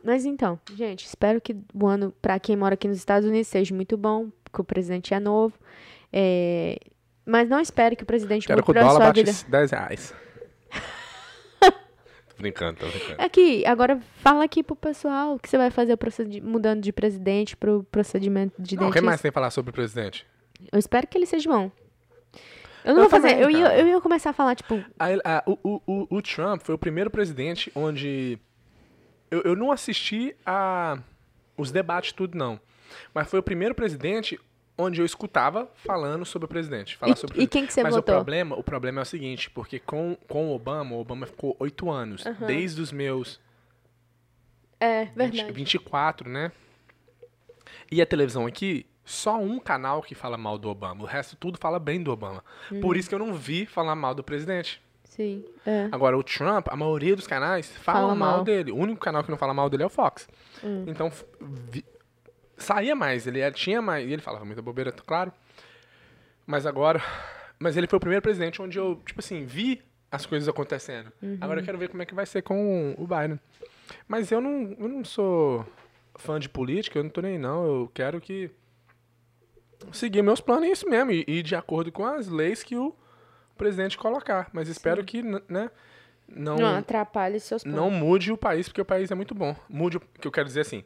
Mas 0.02 0.24
então, 0.24 0.58
gente, 0.74 1.04
espero 1.04 1.40
que 1.40 1.56
o 1.74 1.86
ano, 1.86 2.12
pra 2.22 2.38
quem 2.38 2.56
mora 2.56 2.74
aqui 2.74 2.86
nos 2.86 2.96
Estados 2.96 3.28
Unidos, 3.28 3.48
seja 3.48 3.74
muito 3.74 3.96
bom, 3.96 4.30
porque 4.44 4.60
o 4.60 4.64
presidente 4.64 5.12
é 5.12 5.20
novo. 5.20 5.54
É, 6.12 6.78
Mas 7.24 7.48
não 7.48 7.60
espere 7.60 7.96
que 7.96 8.04
o 8.04 8.06
presidente 8.06 8.46
Quero 8.46 8.58
mude 8.58 8.64
que 8.66 8.70
o 8.70 8.74
dólar 8.82 9.06
bate 9.08 9.24
vida. 9.24 9.36
10 9.48 9.70
reais. 9.70 10.14
tô 11.60 12.36
brincando, 12.38 12.78
tô 12.78 12.86
brincando. 12.86 13.20
Aqui, 13.20 13.66
agora 13.66 14.00
fala 14.18 14.44
aqui 14.44 14.62
pro 14.62 14.76
pessoal 14.76 15.34
o 15.34 15.38
que 15.38 15.48
você 15.48 15.58
vai 15.58 15.70
fazer 15.70 15.98
mudando 16.42 16.80
de 16.82 16.92
presidente 16.92 17.56
pro 17.56 17.84
procedimento 17.90 18.60
de 18.60 18.76
Não, 18.76 18.88
o 18.88 18.92
que 18.92 19.00
mais 19.00 19.20
tem 19.20 19.30
que 19.30 19.34
falar 19.34 19.50
sobre 19.50 19.70
o 19.70 19.74
presidente? 19.74 20.26
Eu 20.72 20.78
espero 20.78 21.06
que 21.06 21.18
ele 21.18 21.26
seja 21.26 21.50
bom. 21.50 21.70
Eu 22.84 22.94
não 22.94 23.02
Eu 23.02 23.08
vou 23.08 23.10
fazer. 23.10 23.30
também, 23.30 23.42
Eu 23.42 23.50
ia, 23.50 23.78
eu 23.78 23.88
ia 23.88 24.00
começar 24.00 24.30
a 24.30 24.32
falar, 24.32 24.54
tipo, 24.54 24.82
ah, 24.98 25.42
o, 25.44 25.58
o, 25.64 25.82
o, 25.86 26.16
o 26.16 26.22
Trump 26.22 26.62
foi 26.62 26.74
o 26.74 26.78
primeiro 26.78 27.10
presidente 27.10 27.70
onde. 27.74 28.38
Eu, 29.30 29.42
eu 29.42 29.56
não 29.56 29.70
assisti 29.72 30.34
a 30.44 30.98
os 31.56 31.72
debates 31.72 32.12
tudo, 32.12 32.36
não. 32.36 32.60
Mas 33.14 33.28
foi 33.30 33.40
o 33.40 33.42
primeiro 33.42 33.74
presidente 33.74 34.38
onde 34.78 35.00
eu 35.00 35.06
escutava 35.06 35.70
falando 35.74 36.24
sobre 36.26 36.44
o 36.44 36.48
presidente. 36.48 36.96
Falar 36.96 37.14
E- 37.14 37.16
sobre 37.16 37.42
e 37.42 37.46
quem 37.46 37.66
que 37.66 37.72
você 37.72 37.82
Mas 37.82 37.94
votou? 37.94 38.14
o 38.14 38.18
problema, 38.18 38.56
o 38.56 38.62
problema 38.62 39.00
é 39.00 39.02
o 39.02 39.06
seguinte, 39.06 39.48
porque 39.50 39.78
com, 39.78 40.16
com 40.28 40.48
o 40.50 40.54
Obama, 40.54 40.94
o 40.94 41.00
Obama 41.00 41.26
ficou 41.26 41.56
oito 41.58 41.90
anos. 41.90 42.24
Desde 42.46 42.80
os 42.82 42.92
meus 42.92 43.40
é 44.78 45.06
20, 45.06 45.14
verdade. 45.16 45.52
24, 45.52 46.28
né? 46.28 46.52
E 47.90 48.02
a 48.02 48.06
televisão 48.06 48.46
aqui, 48.46 48.84
só 49.04 49.38
um 49.38 49.58
canal 49.58 50.02
que 50.02 50.14
fala 50.14 50.36
mal 50.36 50.58
do 50.58 50.68
Obama. 50.68 51.02
O 51.04 51.06
resto 51.06 51.36
tudo 51.36 51.56
fala 51.58 51.78
bem 51.78 52.02
do 52.02 52.10
Obama. 52.12 52.44
Hum. 52.70 52.80
Por 52.80 52.96
isso 52.96 53.08
que 53.08 53.14
eu 53.14 53.18
não 53.18 53.32
vi 53.34 53.64
falar 53.64 53.94
mal 53.94 54.14
do 54.14 54.22
presidente. 54.22 54.82
Sim. 55.16 55.44
É. 55.66 55.88
Agora, 55.90 56.16
o 56.16 56.22
Trump, 56.22 56.66
a 56.70 56.76
maioria 56.76 57.16
dos 57.16 57.26
canais 57.26 57.74
fala, 57.78 58.00
Fala 58.00 58.14
mal. 58.14 58.30
mal. 58.32 58.40
Hum. 58.40 58.44
dele. 58.44 58.70
O 58.72 58.76
único 58.76 59.00
canal 59.00 59.24
que 59.24 59.30
não 59.30 59.38
fala 59.38 59.54
mal 59.54 59.68
dele 59.70 59.82
é 59.82 59.86
o 59.86 59.90
Fox. 59.90 60.28
Então, 60.86 61.06
f- 61.08 61.24
vi- 61.40 61.84
saía 62.56 62.94
mais, 62.94 63.26
ele 63.26 63.40
era- 63.40 63.54
tinha 63.54 63.80
mais. 63.80 64.06
E 64.08 64.12
ele 64.12 64.20
falava 64.22 64.44
muita 64.44 64.60
bobeira, 64.62 64.92
claro. 64.92 65.32
Mas 66.46 66.66
agora. 66.66 67.02
Mas 67.58 67.76
ele 67.76 67.86
foi 67.86 67.96
o 67.96 68.00
primeiro 68.00 68.22
presidente 68.22 68.60
onde 68.60 68.78
eu, 68.78 69.00
tipo 69.06 69.20
assim, 69.20 69.44
vi 69.46 69.82
as 70.12 70.26
coisas 70.26 70.46
acontecendo. 70.48 71.10
Uhum. 71.22 71.38
Agora 71.40 71.60
eu 71.60 71.64
quero 71.64 71.78
ver 71.78 71.88
como 71.88 72.02
é 72.02 72.06
que 72.06 72.14
vai 72.14 72.26
ser 72.26 72.42
com 72.42 72.94
o 72.98 73.06
Biden. 73.06 73.40
Mas 74.06 74.30
eu 74.30 74.40
não, 74.40 74.76
eu 74.78 74.88
não 74.88 75.04
sou 75.04 75.64
fã 76.16 76.38
de 76.38 76.48
política, 76.48 76.98
eu 76.98 77.02
não 77.04 77.10
tô 77.10 77.20
nem 77.22 77.38
não. 77.38 77.64
Eu 77.64 77.90
quero 77.94 78.20
que. 78.20 78.50
Seguir 79.92 80.22
meus 80.22 80.40
planos 80.40 80.68
é 80.68 80.72
isso 80.72 80.88
mesmo. 80.88 81.10
E 81.12 81.24
ir 81.26 81.42
de 81.42 81.54
acordo 81.54 81.90
com 81.92 82.04
as 82.04 82.28
leis 82.28 82.62
que 82.62 82.76
o 82.76 82.94
presidente 83.56 83.96
colocar. 83.98 84.48
Mas 84.52 84.68
espero 84.68 85.04
que, 85.04 85.22
né? 85.22 85.70
Não, 86.28 86.56
Não 86.56 86.76
atrapalhe 86.76 87.38
seus 87.38 87.62
planos. 87.62 87.80
não 87.80 87.90
mude 87.90 88.32
o 88.32 88.36
país, 88.36 88.68
porque 88.68 88.80
o 88.80 88.84
país 88.84 89.10
é 89.10 89.14
muito 89.14 89.34
bom. 89.34 89.54
Mude 89.68 89.96
o 89.98 90.00
o 90.00 90.20
que 90.20 90.26
eu 90.26 90.32
quero 90.32 90.46
dizer 90.46 90.60
assim. 90.62 90.84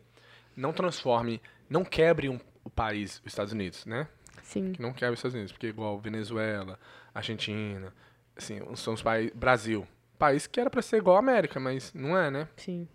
Não 0.57 0.73
transforme, 0.73 1.41
não 1.69 1.85
quebre 1.85 2.29
um- 2.29 2.39
o 2.62 2.69
país, 2.69 3.21
os 3.21 3.27
Estados 3.33 3.53
Unidos, 3.53 3.87
né? 3.87 4.07
Sim. 4.43 4.73
Que 4.73 4.83
não 4.83 4.93
quebre 4.93 5.15
os 5.15 5.19
Estados 5.21 5.35
Unidos, 5.35 5.53
porque 5.53 5.69
igual 5.69 5.99
Venezuela, 5.99 6.79
Argentina, 7.15 7.95
assim, 8.37 8.61
são 8.77 8.95
os 8.95 9.03
países. 9.03 9.33
Brasil. 9.35 9.87
País 10.19 10.47
que 10.47 10.61
era 10.61 10.69
pra 10.69 10.83
ser 10.83 10.99
igual 10.99 11.17
a 11.17 11.21
América, 11.21 11.59
mas 11.59 11.95
não 11.95 12.19
é, 12.19 12.31
né? 12.31 12.49
Sim. 12.57 12.87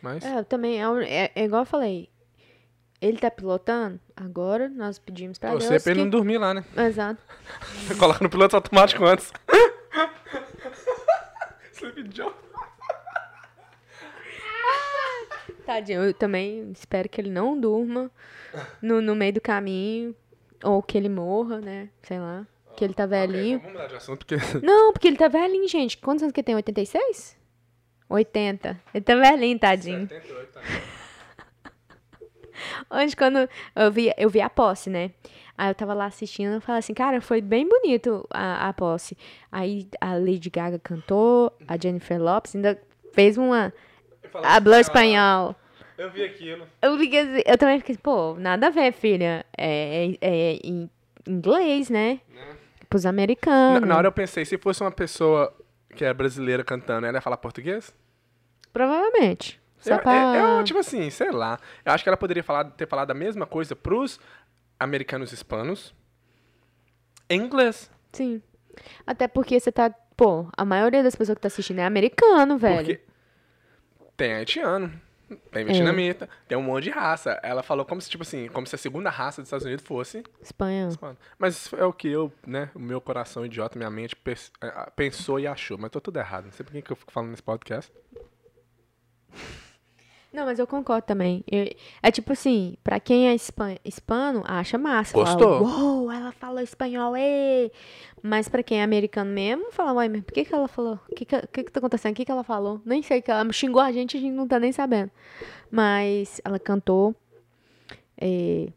Mas. 0.00 0.24
É, 0.24 0.42
também. 0.44 0.82
É, 0.82 1.04
é, 1.04 1.32
é 1.34 1.44
igual 1.44 1.62
eu 1.62 1.66
falei. 1.66 2.08
Ele 3.00 3.16
tá 3.16 3.30
pilotando? 3.30 3.98
Agora 4.14 4.68
nós 4.68 4.98
pedimos 4.98 5.38
pra 5.38 5.52
Você 5.52 5.70
Deus 5.70 5.82
pra 5.82 5.92
ele 5.92 6.00
que... 6.00 6.04
não 6.04 6.10
dormir 6.10 6.36
lá, 6.36 6.52
né? 6.52 6.62
Exato. 6.76 7.22
Coloca 7.98 8.22
no 8.22 8.28
piloto 8.28 8.56
automático 8.56 9.02
antes. 9.04 9.32
Sleep 11.72 12.14
Joe. 12.14 12.32
Tadinho, 15.64 16.04
eu 16.04 16.12
também 16.12 16.70
espero 16.72 17.08
que 17.08 17.18
ele 17.20 17.30
não 17.30 17.58
durma 17.58 18.10
no, 18.82 19.00
no 19.00 19.14
meio 19.14 19.32
do 19.32 19.40
caminho. 19.40 20.14
Ou 20.62 20.82
que 20.82 20.98
ele 20.98 21.08
morra, 21.08 21.58
né? 21.58 21.88
Sei 22.02 22.18
lá. 22.18 22.46
Que 22.76 22.84
ele 22.84 22.92
tá 22.92 23.06
velhinho. 23.06 23.60
Vamos 23.60 23.72
mudar 23.72 23.86
de 23.86 23.96
assunto, 23.96 24.26
porque... 24.26 24.36
Não, 24.62 24.92
porque 24.92 25.08
ele 25.08 25.16
tá 25.16 25.26
velhinho, 25.26 25.66
gente. 25.66 25.96
Quantos 25.96 26.22
anos 26.22 26.34
que 26.34 26.40
ele 26.40 26.46
tem? 26.46 26.54
86? 26.54 27.34
80. 28.10 28.78
Ele 28.92 29.04
tá 29.04 29.14
velhinho, 29.14 29.58
tadinho. 29.58 30.06
78, 30.06 30.52
tá. 30.52 30.60
Hoje, 32.90 33.14
quando 33.16 33.48
eu 33.76 33.90
vi, 33.92 34.12
eu 34.16 34.28
vi 34.30 34.40
a 34.40 34.50
posse, 34.50 34.88
né? 34.90 35.10
Aí 35.56 35.68
eu 35.70 35.74
tava 35.74 35.92
lá 35.92 36.06
assistindo 36.06 36.56
e 36.56 36.60
falei 36.60 36.78
assim, 36.78 36.94
cara, 36.94 37.20
foi 37.20 37.40
bem 37.40 37.68
bonito 37.68 38.26
a, 38.30 38.68
a 38.68 38.72
posse. 38.72 39.16
Aí 39.52 39.88
a 40.00 40.14
Lady 40.14 40.48
Gaga 40.48 40.78
cantou, 40.78 41.52
a 41.68 41.76
Jennifer 41.76 42.20
Lopes 42.20 42.56
ainda 42.56 42.80
fez 43.12 43.36
uma. 43.36 43.72
Hablou 44.42 44.78
espanhol. 44.78 45.54
Eu 45.98 46.10
vi 46.10 46.24
aquilo. 46.24 46.66
Eu, 46.80 46.96
fiquei 46.96 47.20
assim- 47.20 47.42
eu 47.44 47.58
também 47.58 47.78
fiquei, 47.78 47.98
pô, 47.98 48.34
nada 48.38 48.68
a 48.68 48.70
ver, 48.70 48.90
filha. 48.92 49.44
É, 49.56 50.12
é, 50.12 50.16
é 50.22 50.58
em 50.64 50.88
inglês, 51.26 51.90
né? 51.90 52.20
Pros 52.88 53.04
Na, 53.04 53.10
americanos. 53.10 53.86
na 53.86 53.96
hora 53.96 54.08
eu 54.08 54.12
pensei, 54.12 54.44
se 54.46 54.56
fosse 54.56 54.82
uma 54.82 54.90
pessoa 54.90 55.54
que 55.94 56.04
é 56.04 56.12
brasileira 56.14 56.64
cantando, 56.64 57.06
ela 57.06 57.18
ia 57.18 57.20
falar 57.20 57.36
português? 57.36 57.94
Provavelmente. 58.72 59.59
Só 59.80 59.94
Eu, 59.94 59.98
pra... 59.98 60.36
eu- 60.36 60.46
eu, 60.58 60.64
tipo 60.64 60.78
assim, 60.78 61.08
sei 61.10 61.30
lá. 61.32 61.58
Eu 61.84 61.92
acho 61.92 62.04
que 62.04 62.08
ela 62.08 62.16
poderia 62.16 62.44
falar, 62.44 62.64
ter 62.64 62.86
falado 62.86 63.10
a 63.10 63.14
mesma 63.14 63.46
coisa 63.46 63.74
pros 63.74 64.20
americanos 64.78 65.32
hispanos 65.32 65.94
em 67.28 67.40
inglês. 67.40 67.90
Sim. 68.12 68.42
Até 69.06 69.26
porque 69.26 69.58
você 69.58 69.72
tá. 69.72 69.90
Pô, 70.16 70.46
a 70.56 70.64
maioria 70.64 71.02
das 71.02 71.14
pessoas 71.14 71.36
que 71.36 71.42
tá 71.42 71.48
assistindo 71.48 71.78
é 71.78 71.84
americano, 71.84 72.58
velho. 72.58 72.76
Porque 72.84 73.00
tem 74.16 74.34
haitiano, 74.34 74.92
tem 75.50 75.64
vietnamita, 75.64 76.28
tem 76.46 76.58
um 76.58 76.62
monte 76.62 76.84
de 76.84 76.90
raça. 76.90 77.40
Ela 77.42 77.62
falou 77.62 77.86
como 77.86 78.02
se, 78.02 78.10
tipo 78.10 78.22
assim, 78.22 78.48
como 78.48 78.66
se 78.66 78.74
a 78.74 78.78
segunda 78.78 79.08
raça 79.08 79.40
dos 79.40 79.46
Estados 79.48 79.64
Unidos 79.64 79.84
fosse 79.86 80.22
Espanhol. 80.42 80.88
hispano. 80.90 81.16
Mas 81.38 81.56
isso 81.56 81.74
é 81.76 81.84
o 81.86 81.92
que 81.92 82.08
eu, 82.08 82.30
né, 82.46 82.70
o 82.74 82.78
meu 82.78 83.00
coração 83.00 83.46
idiota, 83.46 83.78
minha 83.78 83.90
mente 83.90 84.14
pensou 84.94 85.40
e 85.40 85.46
achou. 85.46 85.78
Mas 85.78 85.90
tô 85.90 86.00
tudo 86.02 86.18
errado. 86.18 86.44
Não 86.44 86.52
sei 86.52 86.66
por 86.66 86.72
que 86.82 86.92
eu 86.92 86.96
fico 86.96 87.10
falando 87.12 87.30
nesse 87.30 87.42
podcast. 87.42 87.90
Não, 90.32 90.44
mas 90.44 90.58
eu 90.60 90.66
concordo 90.66 91.04
também. 91.06 91.42
Eu- 91.50 91.68
é 92.02 92.10
tipo 92.12 92.32
assim, 92.32 92.76
pra 92.84 93.00
quem 93.00 93.28
é 93.28 93.34
hispan- 93.34 93.76
hispano, 93.84 94.42
acha 94.46 94.78
massa. 94.78 95.12
Fala, 95.12 95.24
Gostou. 95.24 95.62
Uou, 95.66 96.12
ela 96.12 96.30
falou 96.30 96.60
espanhol, 96.60 97.16
ê! 97.16 97.72
Mas 98.22 98.48
pra 98.48 98.62
quem 98.62 98.78
é 98.80 98.84
americano 98.84 99.30
mesmo, 99.32 99.72
fala, 99.72 99.92
uai, 99.92 100.08
mas 100.08 100.22
por 100.22 100.32
que 100.32 100.44
que 100.44 100.54
ela 100.54 100.68
falou? 100.68 101.00
O 101.10 101.14
que 101.16 101.24
que, 101.24 101.46
que 101.48 101.64
que 101.64 101.72
tá 101.72 101.78
acontecendo? 101.80 102.12
O 102.12 102.14
que 102.14 102.24
que 102.24 102.30
ela 102.30 102.44
falou? 102.44 102.80
Nem 102.84 103.02
sei, 103.02 103.20
que 103.20 103.30
ela 103.30 103.50
xingou 103.52 103.82
a 103.82 103.90
gente, 103.90 104.16
a 104.16 104.20
gente 104.20 104.32
não 104.32 104.46
tá 104.46 104.60
nem 104.60 104.70
sabendo. 104.70 105.10
Mas 105.70 106.40
ela 106.44 106.58
cantou. 106.60 107.14
é, 108.16 108.68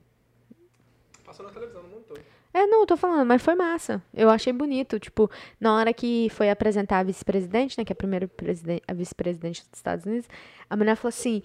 Passou 1.25 1.45
na 1.45 1.51
televisão, 1.51 1.83
no 1.83 1.89
mundo 1.89 2.03
todo. 2.07 2.19
É, 2.53 2.67
não, 2.67 2.81
eu 2.81 2.85
tô 2.85 2.95
falando, 2.95 3.25
mas 3.27 3.41
foi 3.41 3.55
massa. 3.55 4.01
Eu 4.13 4.29
achei 4.29 4.53
bonito. 4.53 4.99
Tipo, 4.99 5.29
na 5.59 5.75
hora 5.75 5.91
que 5.93 6.27
foi 6.31 6.49
apresentar 6.49 6.99
a 6.99 7.03
vice-presidente, 7.03 7.77
né? 7.77 7.83
Que 7.83 7.91
é 7.91 7.95
a 7.95 7.95
primeira 7.95 8.27
presiden- 8.27 8.81
a 8.87 8.93
vice-presidente 8.93 9.61
dos 9.63 9.79
Estados 9.79 10.05
Unidos, 10.05 10.27
a 10.69 10.77
mulher 10.77 10.95
falou 10.95 11.09
assim: 11.09 11.41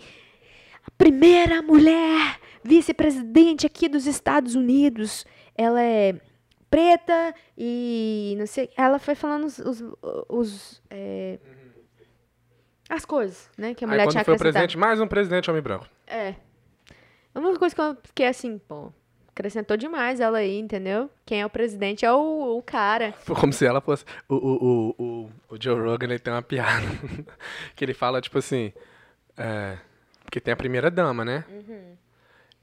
a 0.86 0.90
primeira 0.98 1.62
mulher 1.62 2.38
vice-presidente 2.62 3.66
aqui 3.66 3.88
dos 3.88 4.06
Estados 4.06 4.54
Unidos. 4.54 5.24
Ela 5.56 5.82
é 5.82 6.14
preta 6.70 7.34
e 7.56 8.34
não 8.38 8.46
sei. 8.46 8.68
Ela 8.76 8.98
foi 8.98 9.14
falando 9.14 9.44
os. 9.46 9.58
os, 9.58 9.82
os, 10.28 10.82
é, 10.90 11.38
as 12.90 13.04
coisas, 13.04 13.50
né? 13.56 13.74
Que 13.74 13.84
a 13.84 13.88
mulher 13.88 14.02
Aí 14.02 14.08
tinha 14.08 14.20
quando 14.24 14.26
foi 14.26 14.32
o 14.32 14.36
acrescentado. 14.36 14.52
presidente, 14.66 14.78
mais 14.78 15.00
um 15.00 15.06
presidente 15.06 15.50
homem 15.50 15.62
branco. 15.62 15.86
É. 16.06 16.34
A 17.34 17.38
única 17.40 17.58
coisa 17.58 17.74
que 17.74 17.80
eu 17.80 17.96
fiquei 18.04 18.26
assim, 18.26 18.58
pô, 18.58 18.92
acrescentou 19.38 19.76
demais 19.76 20.18
ela 20.18 20.38
aí, 20.38 20.58
entendeu? 20.58 21.08
Quem 21.24 21.40
é 21.40 21.46
o 21.46 21.50
presidente 21.50 22.04
é 22.04 22.12
o, 22.12 22.58
o 22.58 22.62
cara. 22.62 23.12
Foi 23.22 23.36
como 23.36 23.52
se 23.52 23.64
ela 23.64 23.80
fosse. 23.80 24.04
O, 24.28 24.34
o, 24.34 24.38
o, 24.38 24.94
o, 24.98 25.30
o 25.50 25.62
Joe 25.62 25.80
Rogan 25.80 26.06
ele 26.06 26.18
tem 26.18 26.32
uma 26.32 26.42
piada. 26.42 26.86
que 27.76 27.84
ele 27.84 27.94
fala, 27.94 28.20
tipo 28.20 28.38
assim. 28.38 28.72
É, 29.36 29.78
porque 30.24 30.40
tem 30.40 30.52
a 30.52 30.56
primeira 30.56 30.90
dama, 30.90 31.24
né? 31.24 31.44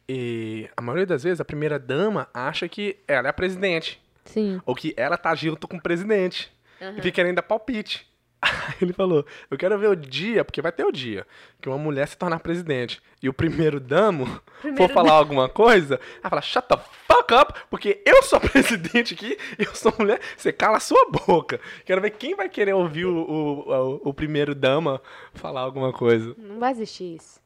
E 0.08 0.70
a 0.75 0.82
maioria 0.82 1.05
das 1.05 1.24
vezes 1.24 1.39
a 1.39 1.46
primeira 1.46 1.79
dama 1.79 2.27
acha 2.34 2.67
que 2.67 2.98
ela 3.08 3.27
é 3.27 3.29
a 3.29 3.34
presidente. 3.34 4.01
Sim. 4.25 4.62
Ou 4.65 4.75
que 4.75 4.94
ela 4.98 5.17
tá 5.17 5.34
junto 5.34 5.67
com 5.67 5.77
o 5.77 5.82
presidente. 5.82 6.51
E 6.82 7.01
fica 7.01 7.12
querendo 7.12 7.38
dar 7.38 7.44
palpite. 7.44 8.05
Aí 8.42 8.75
ele 8.82 8.94
falou: 8.94 9.25
Eu 9.50 9.58
quero 9.58 9.77
ver 9.77 9.89
o 9.89 9.96
dia, 9.96 10.44
porque 10.44 10.62
vai 10.62 10.72
ter 10.72 10.86
o 10.86 10.92
dia, 10.92 11.25
que 11.62 11.70
uma 11.70 11.77
mulher 11.77 12.08
se 12.08 12.18
tornar 12.18 12.39
presidente 12.39 13.01
e 13.22 13.30
o 13.30 13.34
primeiro 13.34 13.80
damo 13.80 14.25
Primeiro 14.62 14.88
for 14.88 14.94
falar 14.94 15.13
alguma 15.13 15.50
coisa, 15.50 16.00
ela 16.22 16.30
fala: 16.30 16.42
Shut 16.42 16.68
the 16.68 16.77
fuck 17.08 17.34
up, 17.34 17.54
porque 17.70 18.01
eu 18.06 18.22
sou 18.24 18.39
presidente 18.42 19.13
aqui, 19.13 19.38
eu 19.58 19.74
sou 19.74 19.94
mulher, 19.98 20.20
você 20.38 20.51
cala 20.51 20.77
a 20.77 20.82
sua 20.82 21.10
boca. 21.10 21.60
Quero 21.86 22.01
ver 22.01 22.12
quem 22.12 22.36
vai 22.36 22.50
querer 22.50 22.74
ouvir 22.74 23.06
o, 23.06 23.15
o, 23.15 23.72
o, 23.72 24.10
o 24.10 24.13
primeiro 24.13 24.54
dama 24.54 25.01
falar 25.34 25.62
alguma 25.62 25.92
coisa. 25.92 26.36
Não 26.38 26.60
vai 26.60 26.72
existir 26.72 27.15
isso. 27.15 27.45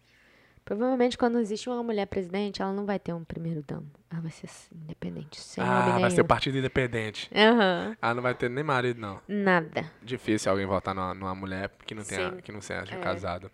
Provavelmente 0.70 1.18
quando 1.18 1.40
existe 1.40 1.68
uma 1.68 1.82
mulher 1.82 2.06
presidente, 2.06 2.62
ela 2.62 2.72
não 2.72 2.86
vai 2.86 3.00
ter 3.00 3.12
um 3.12 3.24
primeiro 3.24 3.64
damo. 3.64 3.90
Ela 4.08 4.22
vai 4.22 4.30
ser 4.30 4.46
assim, 4.46 4.70
independente, 4.84 5.42
sem 5.42 5.64
Ah, 5.64 5.82
vai 5.82 5.96
nenhum. 5.96 6.10
ser 6.12 6.24
partido 6.24 6.60
independente. 6.60 7.28
Aham. 7.36 7.98
Ah, 8.00 8.14
não 8.14 8.22
vai 8.22 8.36
ter 8.36 8.52
nem 8.52 8.64
marido, 8.64 9.02
não. 9.02 9.20
Nada. 9.28 9.92
Difícil 10.00 10.52
alguém 10.52 10.68
votar 10.68 10.94
numa, 10.94 11.16
numa 11.16 11.34
mulher 11.34 11.72
que 11.88 11.96
não, 11.96 12.04
tenha, 12.04 12.30
Sim. 12.30 12.38
que 12.38 12.52
não 12.52 12.62
seja 12.62 12.94
É. 12.94 13.00
casado. 13.00 13.50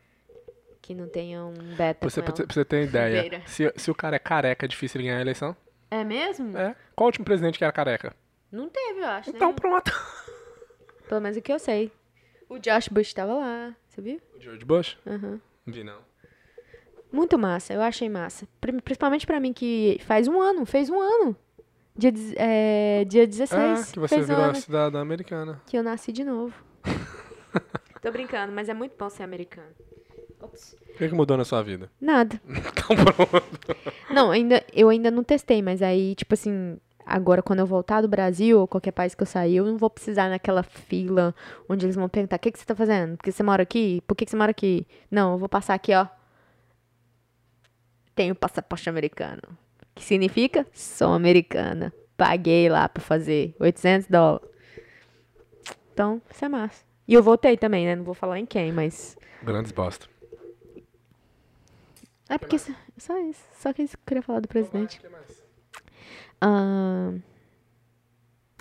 Que 0.82 0.94
não 0.94 1.08
tenha 1.08 1.42
um 1.46 1.54
beta 1.78 2.06
você, 2.10 2.22
pra 2.22 2.34
você- 2.36 2.42
ela. 2.42 2.48
pra 2.48 2.54
você 2.54 2.66
ter 2.66 2.84
ideia, 2.84 3.22
Beira. 3.22 3.42
se, 3.48 3.72
se 3.78 3.90
o 3.90 3.96
cara 3.96 4.18
é 4.18 4.20
careca, 4.20 4.66
é 4.66 4.68
difícil 4.68 5.00
ele 5.00 5.08
ganhar 5.08 5.20
a 5.20 5.22
eleição? 5.22 5.56
É 5.90 6.04
mesmo? 6.04 6.58
É. 6.58 6.76
Qual 6.94 7.06
o 7.06 7.08
último 7.08 7.24
presidente 7.24 7.58
que 7.58 7.64
era 7.64 7.72
careca? 7.72 8.14
Não 8.52 8.68
teve, 8.68 9.00
eu 9.00 9.08
acho, 9.08 9.30
Então 9.30 9.52
né? 9.52 9.56
pronto. 9.58 9.90
Pelo 11.08 11.22
menos 11.22 11.38
o 11.38 11.42
que 11.42 11.54
eu 11.54 11.60
sei. 11.60 11.94
O 12.50 12.60
Josh 12.60 12.90
Bush 12.90 13.14
tava 13.14 13.36
lá, 13.36 13.74
você 13.88 14.02
viu? 14.02 14.20
O 14.38 14.42
George 14.42 14.66
Bush? 14.66 14.98
Aham. 15.08 15.40
Não 15.66 15.74
vi, 15.74 15.82
não. 15.84 16.00
Muito 17.12 17.38
massa, 17.38 17.74
eu 17.74 17.82
achei 17.82 18.10
massa. 18.10 18.48
Pri- 18.60 18.82
Principalmente 18.82 19.26
pra 19.26 19.40
mim 19.40 19.54
que 19.54 20.00
faz 20.06 20.28
um 20.28 20.40
ano, 20.42 20.66
fez 20.66 20.90
um 20.90 21.00
ano. 21.00 21.36
Dia, 21.98 22.12
é, 22.36 23.06
dia 23.06 23.26
16. 23.26 23.54
Ah, 23.90 23.92
que 23.94 24.00
você 24.00 24.16
fez 24.16 24.30
um 24.30 24.34
virou 24.34 24.50
ano 24.50 24.56
cidadã 24.56 25.00
americana. 25.02 25.62
que 25.66 25.78
eu 25.78 25.84
nasci 25.84 26.12
de 26.12 26.24
novo. 26.26 26.54
Tô 28.02 28.12
brincando, 28.12 28.52
mas 28.52 28.68
é 28.70 28.74
muito 28.74 28.96
bom 28.98 29.10
ser 29.10 29.24
americano. 29.24 29.70
Ops. 30.42 30.74
O 30.94 30.98
que, 30.98 31.08
que 31.10 31.16
mudou 31.16 31.38
na 31.38 31.46
sua 31.46 31.62
vida? 31.64 31.90
Nada. 32.00 32.40
Então 32.48 32.96
pronto. 33.04 33.96
Não, 34.12 34.30
ainda, 34.32 34.64
eu 34.74 34.90
ainda 34.90 35.10
não 35.10 35.24
testei, 35.24 35.62
mas 35.62 35.82
aí, 35.82 36.14
tipo 36.16 36.34
assim, 36.36 36.78
agora 37.06 37.42
quando 37.42 37.60
eu 37.60 37.66
voltar 37.66 38.02
do 38.02 38.08
Brasil 38.08 38.60
ou 38.60 38.68
qualquer 38.68 38.92
país 38.92 39.16
que 39.16 39.24
eu 39.24 39.28
sair, 39.28 39.56
eu 39.56 39.66
não 39.66 39.78
vou 39.78 39.90
precisar 39.90 40.30
naquela 40.30 40.62
fila 40.62 41.34
onde 41.68 41.86
eles 41.86 41.96
vão 41.96 42.08
perguntar: 42.08 42.36
o 42.36 42.40
que, 42.40 42.52
que 42.52 42.60
você 42.60 42.66
tá 42.66 42.76
fazendo? 42.76 43.18
Por 43.18 43.24
que 43.24 43.32
você 43.32 43.42
mora 43.42 43.64
aqui? 43.64 44.02
Por 44.06 44.14
que, 44.16 44.26
que 44.26 44.32
você 44.32 44.38
mora 44.38 44.52
aqui? 44.52 44.86
Não, 45.10 45.32
eu 45.34 45.38
vou 45.40 45.50
passar 45.50 45.74
aqui, 45.74 45.94
ó. 45.96 46.06
Tenho 48.16 48.34
passaporte 48.34 48.90
americano. 48.90 49.42
Que 49.94 50.04
significa? 50.04 50.66
Sou 50.74 51.14
americana. 51.14 51.94
Paguei 52.18 52.70
lá 52.70 52.88
pra 52.88 53.04
fazer 53.04 53.56
800 53.60 54.08
dólares. 54.08 54.48
Então, 55.94 56.22
isso 56.30 56.44
é 56.46 56.50
massa. 56.50 56.84
E 57.08 57.14
eu 57.14 57.22
voltei 57.22 57.58
também, 57.58 57.86
né? 57.86 57.96
Não 57.96 58.04
vou 58.04 58.14
falar 58.14 58.40
em 58.40 58.46
quem, 58.46 58.72
mas. 58.72 59.18
Grandes 59.44 59.72
bosta. 59.72 60.08
É 62.28 62.38
porque 62.38 62.58
só, 62.58 62.72
só 62.98 63.18
isso. 63.20 63.44
Só 63.54 63.72
que 63.72 63.84
eu 63.84 63.90
queria 64.06 64.24
falar 64.24 64.40
do 64.40 64.48
presidente. 64.48 65.00
Ahn. 66.42 67.22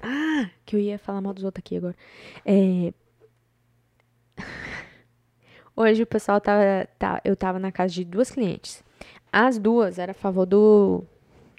Ah, 0.03 0.51
que 0.67 0.77
eu 0.77 0.81
ia 0.81 0.99
falar 0.99 1.23
mal 1.23 1.33
dos 1.33 1.45
outros 1.45 1.63
aqui 1.65 1.79
agora. 1.79 1.97
É, 2.45 2.93
Hoje 5.77 6.03
o 6.03 6.07
pessoal 6.07 6.41
tava, 6.41 6.89
tá, 6.99 7.21
eu 7.25 7.37
tava 7.37 7.59
na 7.59 7.73
casa 7.73 7.93
de 7.93 8.05
duas 8.05 8.31
clientes. 8.31 8.83
As 9.37 9.59
duas 9.59 9.99
eram 9.99 10.13
a 10.13 10.15
favor 10.15 10.47
do, 10.47 11.03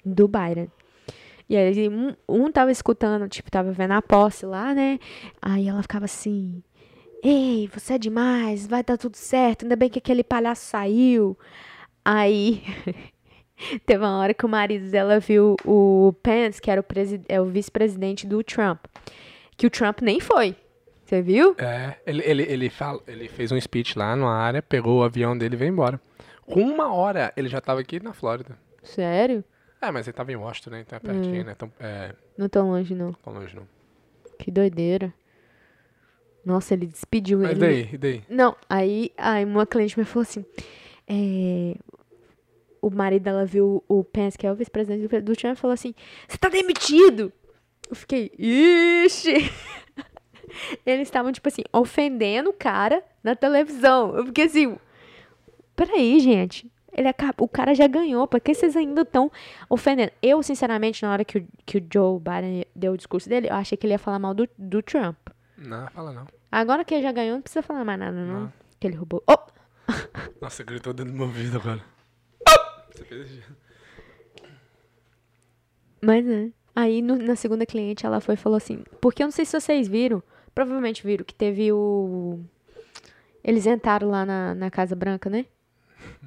do 0.02 0.26
Byron. 0.26 0.68
E 1.46 1.54
aí 1.54 1.90
um, 1.90 2.14
um 2.26 2.50
tava 2.50 2.72
escutando, 2.72 3.28
tipo, 3.28 3.50
tava 3.50 3.70
vendo 3.70 3.92
a 3.92 4.00
posse 4.00 4.46
lá, 4.46 4.72
né? 4.72 4.98
Aí 5.42 5.68
ela 5.68 5.82
ficava 5.82 6.06
assim, 6.06 6.62
ei, 7.22 7.68
você 7.70 7.92
é 7.92 7.98
demais, 7.98 8.66
vai 8.66 8.82
dar 8.82 8.96
tudo 8.96 9.14
certo, 9.14 9.64
ainda 9.64 9.76
bem 9.76 9.90
que 9.90 9.98
aquele 9.98 10.24
palhaço 10.24 10.64
saiu. 10.64 11.36
Aí 12.02 12.62
teve 13.84 14.02
uma 14.02 14.20
hora 14.20 14.32
que 14.32 14.46
o 14.46 14.48
marido 14.48 14.90
dela 14.90 15.20
viu 15.20 15.54
o 15.62 16.14
Pence, 16.22 16.62
que 16.62 16.70
era 16.70 16.80
o, 16.80 16.84
é 17.28 17.38
o 17.42 17.44
vice-presidente 17.44 18.26
do 18.26 18.42
Trump. 18.42 18.86
Que 19.54 19.66
o 19.66 19.70
Trump 19.70 20.00
nem 20.00 20.18
foi. 20.18 20.56
Você 21.04 21.20
viu? 21.20 21.54
É, 21.58 21.96
ele, 22.06 22.22
ele, 22.24 22.42
ele, 22.42 22.70
fala, 22.70 23.02
ele 23.06 23.28
fez 23.28 23.52
um 23.52 23.60
speech 23.60 23.98
lá 23.98 24.16
numa 24.16 24.34
área, 24.34 24.62
pegou 24.62 25.00
o 25.00 25.02
avião 25.02 25.36
dele 25.36 25.56
e 25.56 25.58
veio 25.58 25.72
embora. 25.72 26.00
Com 26.46 26.62
uma 26.62 26.92
hora 26.92 27.32
ele 27.36 27.48
já 27.48 27.60
tava 27.60 27.80
aqui 27.80 28.02
na 28.02 28.12
Flórida. 28.12 28.58
Sério? 28.82 29.44
É, 29.80 29.90
mas 29.90 30.06
ele 30.06 30.14
tava 30.16 30.32
em 30.32 30.36
Washington, 30.36 30.70
né? 30.70 30.80
Então 30.80 30.96
é 30.96 31.00
pertinho, 31.00 31.42
Hum. 31.42 31.44
né? 31.44 31.54
Tão, 31.54 31.72
é, 31.78 32.14
Não 32.38 32.48
tão 32.48 32.70
longe, 32.70 32.94
não. 32.94 33.12
tão 33.12 33.32
longe 33.32 33.54
não. 33.54 33.66
Que 34.38 34.50
doideira. 34.50 35.12
Nossa, 36.44 36.74
ele 36.74 36.86
despediu 36.86 37.40
Mas 37.40 37.50
ele. 37.50 37.60
daí, 37.60 37.88
e 37.92 37.98
daí? 37.98 38.24
Não, 38.28 38.56
aí, 38.68 39.10
aí 39.16 39.44
uma 39.44 39.66
cliente 39.66 39.98
me 39.98 40.04
falou 40.04 40.22
assim: 40.22 40.44
é, 41.08 41.74
o 42.80 42.88
marido 42.90 43.24
dela 43.24 43.44
viu 43.44 43.82
o 43.88 44.04
Pence, 44.04 44.38
que 44.38 44.46
é 44.46 44.52
o 44.52 44.54
vice-presidente 44.54 45.08
do, 45.08 45.22
do 45.22 45.36
Trump, 45.36 45.56
e 45.56 45.60
falou 45.60 45.74
assim: 45.74 45.92
Você 46.28 46.38
tá 46.38 46.48
demitido! 46.48 47.32
Eu 47.90 47.96
fiquei, 47.96 48.30
ixi! 48.38 49.34
Eles 50.86 51.08
estavam, 51.08 51.32
tipo 51.32 51.48
assim, 51.48 51.62
ofendendo 51.72 52.50
o 52.50 52.52
cara 52.52 53.02
na 53.22 53.34
televisão. 53.34 54.16
Eu 54.16 54.26
fiquei 54.26 54.44
assim: 54.44 54.78
Peraí, 55.76 56.18
gente. 56.20 56.70
Ele 56.92 57.08
o 57.38 57.46
cara 57.48 57.74
já 57.74 57.86
ganhou, 57.86 58.26
por 58.26 58.40
que 58.40 58.54
vocês 58.54 58.74
ainda 58.74 59.02
estão 59.02 59.30
ofendendo? 59.68 60.10
Eu, 60.22 60.42
sinceramente, 60.42 61.02
na 61.02 61.12
hora 61.12 61.24
que 61.26 61.38
o, 61.38 61.48
que 61.66 61.76
o 61.76 61.86
Joe 61.92 62.18
Biden 62.18 62.64
deu 62.74 62.92
o 62.94 62.96
discurso 62.96 63.28
dele, 63.28 63.48
eu 63.50 63.54
achei 63.54 63.76
que 63.76 63.86
ele 63.86 63.92
ia 63.92 63.98
falar 63.98 64.18
mal 64.18 64.32
do, 64.32 64.48
do 64.56 64.80
Trump. 64.82 65.16
Não, 65.58 65.86
fala 65.90 66.10
não. 66.12 66.26
Agora 66.50 66.84
que 66.86 66.94
ele 66.94 67.02
já 67.02 67.12
ganhou, 67.12 67.34
não 67.34 67.42
precisa 67.42 67.62
falar 67.62 67.84
mais 67.84 67.98
nada, 67.98 68.12
não. 68.16 68.40
Não. 68.44 68.52
Que 68.80 68.86
ele 68.86 68.96
roubou. 68.96 69.22
Oh! 69.28 69.36
Nossa, 70.40 70.64
gritou 70.64 70.94
dentro 70.94 71.12
do 71.12 71.18
meu 71.18 71.26
ouvido 71.26 71.58
agora. 71.58 71.82
Você 72.90 73.04
fez? 73.04 73.28
Mas 76.02 76.26
é. 76.26 76.50
Aí 76.74 77.00
no- 77.02 77.16
na 77.16 77.36
segunda 77.36 77.64
cliente 77.66 78.04
ela 78.06 78.20
foi 78.20 78.34
e 78.34 78.38
falou 78.38 78.56
assim: 78.56 78.84
Porque 79.00 79.22
eu 79.22 79.26
não 79.26 79.30
sei 79.32 79.44
se 79.44 79.58
vocês 79.58 79.88
viram, 79.88 80.22
provavelmente 80.54 81.04
viram 81.06 81.24
que 81.24 81.34
teve 81.34 81.72
o. 81.72 82.40
Eles 83.42 83.66
entraram 83.66 84.08
lá 84.10 84.24
na, 84.26 84.54
na 84.54 84.70
Casa 84.70 84.94
Branca, 84.96 85.30
né? 85.30 85.46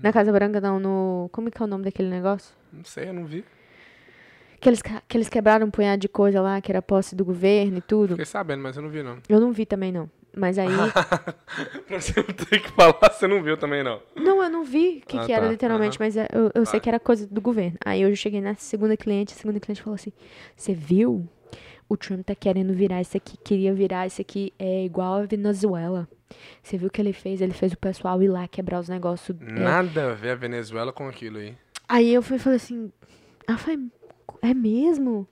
Na 0.01 0.12
Casa 0.13 0.31
Branca, 0.31 0.59
não, 0.62 0.79
no. 0.79 1.29
Como 1.31 1.48
é 1.48 1.51
que 1.51 1.62
é 1.62 1.65
o 1.65 1.67
nome 1.67 1.83
daquele 1.83 2.09
negócio? 2.09 2.53
Não 2.71 2.83
sei, 2.83 3.09
eu 3.09 3.13
não 3.13 3.25
vi. 3.25 3.43
Que 4.62 4.67
eles, 4.69 4.81
que 4.81 5.15
eles 5.17 5.29
quebraram 5.29 5.67
um 5.67 5.71
punhado 5.71 6.01
de 6.01 6.09
coisa 6.09 6.41
lá, 6.41 6.59
que 6.59 6.71
era 6.71 6.81
posse 6.81 7.15
do 7.15 7.24
governo 7.24 7.77
e 7.77 7.81
tudo. 7.81 8.09
Fiquei 8.09 8.25
sabendo, 8.25 8.62
mas 8.62 8.75
eu 8.75 8.83
não 8.83 8.89
vi 8.89 9.01
não. 9.01 9.17
Eu 9.29 9.39
não 9.39 9.51
vi 9.53 9.65
também, 9.65 9.91
não. 9.91 10.09
Mas 10.36 10.59
aí. 10.59 10.67
pra 11.88 12.00
você 12.00 12.13
não 12.17 12.25
ter 12.36 12.62
que 12.62 12.69
falar, 12.71 13.09
você 13.12 13.25
não 13.27 13.41
viu 13.41 13.57
também 13.57 13.83
não. 13.83 14.01
Não, 14.15 14.43
eu 14.43 14.50
não 14.50 14.63
vi 14.63 15.01
o 15.03 15.07
que, 15.07 15.17
Ah, 15.17 15.25
que 15.25 15.31
era 15.31 15.45
tá. 15.45 15.51
literalmente, 15.51 15.98
Aham. 15.98 16.05
mas 16.05 16.17
é- 16.17 16.27
eu, 16.31 16.51
eu 16.53 16.65
sei 16.65 16.74
Vai. 16.74 16.79
que 16.81 16.89
era 16.89 17.00
coisa 17.00 17.25
do 17.27 17.41
governo. 17.41 17.77
Aí 17.86 18.01
eu 18.01 18.13
cheguei 18.15 18.41
na 18.41 18.53
segunda 18.55 18.95
cliente, 18.98 19.33
a 19.33 19.38
segunda 19.38 19.59
cliente 19.59 19.81
falou 19.81 19.95
assim: 19.95 20.12
Você 20.55 20.74
viu? 20.74 21.27
O 21.88 21.98
Trump 21.98 22.24
tá 22.25 22.36
querendo 22.36 22.71
virar 22.74 23.01
isso 23.01 23.17
aqui, 23.17 23.36
queria 23.43 23.74
virar 23.74 24.05
isso 24.05 24.21
aqui 24.21 24.53
é 24.59 24.83
igual 24.86 25.15
a 25.15 25.25
Venezuela. 25.25 26.07
Você 26.62 26.77
viu 26.77 26.88
o 26.88 26.91
que 26.91 27.01
ele 27.01 27.13
fez? 27.13 27.41
Ele 27.41 27.53
fez 27.53 27.74
o 27.74 27.77
pessoal 27.77 28.21
ir 28.21 28.27
lá 28.27 28.48
quebrar 28.48 28.79
os 28.79 28.89
negócios. 28.89 29.38
é. 29.41 29.51
Nada 29.51 30.12
a 30.12 30.13
ver 30.13 30.31
a 30.31 30.36
Venezuela 30.36 30.91
com 30.91 31.07
aquilo 31.07 31.38
aí. 31.38 31.55
Aí 31.88 32.13
eu 32.13 32.21
fui 32.21 32.38
e 32.38 32.39
falei 32.39 32.57
assim: 32.57 32.91
Ela 33.48 33.57
falei, 33.57 33.79
é 34.41 34.53
mesmo? 34.53 35.27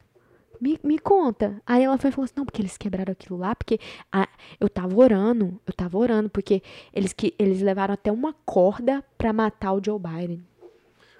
Me, 0.59 0.79
me 0.83 0.97
conta. 0.97 1.61
Aí 1.65 1.83
ela 1.83 1.97
foi 1.97 2.09
e 2.09 2.13
falou 2.13 2.25
assim: 2.25 2.33
não, 2.35 2.45
porque 2.45 2.61
eles 2.61 2.77
quebraram 2.77 3.11
aquilo 3.11 3.37
lá, 3.37 3.55
porque 3.55 3.79
ah, 4.11 4.27
eu 4.59 4.67
tava 4.67 4.95
orando, 4.97 5.59
eu 5.67 5.73
tava 5.73 5.97
orando, 5.97 6.29
porque 6.29 6.63
eles, 6.93 7.13
que, 7.13 7.33
eles 7.37 7.61
levaram 7.61 7.93
até 7.93 8.11
uma 8.11 8.33
corda 8.45 9.03
pra 9.17 9.31
matar 9.31 9.73
o 9.73 9.83
Joe 9.83 9.99
Biden. 9.99 10.43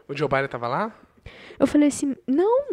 O 0.07 0.15
Joe 0.15 0.27
Biden 0.27 0.48
tava 0.48 0.67
lá? 0.67 0.96
Eu 1.60 1.67
falei 1.67 1.89
assim, 1.89 2.15
não. 2.25 2.67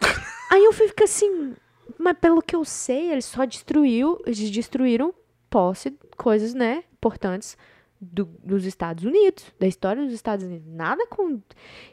Aí 0.50 0.64
eu 0.64 0.72
fui 0.72 0.88
ficar 0.88 1.04
assim, 1.04 1.54
mas 1.98 2.16
pelo 2.18 2.40
que 2.40 2.56
eu 2.56 2.64
sei, 2.64 3.12
eles 3.12 3.24
só 3.24 3.44
destruiu, 3.44 4.20
eles 4.24 4.50
destruíram 4.50 5.14
posse, 5.50 5.98
coisas, 6.16 6.54
né, 6.54 6.84
importantes 6.94 7.58
do- 8.00 8.24
dos 8.42 8.64
Estados 8.64 9.04
Unidos, 9.04 9.44
da 9.58 9.66
história 9.66 10.02
dos 10.02 10.14
Estados 10.14 10.44
Unidos. 10.46 10.66
Nada 10.72 11.06
com 11.08 11.40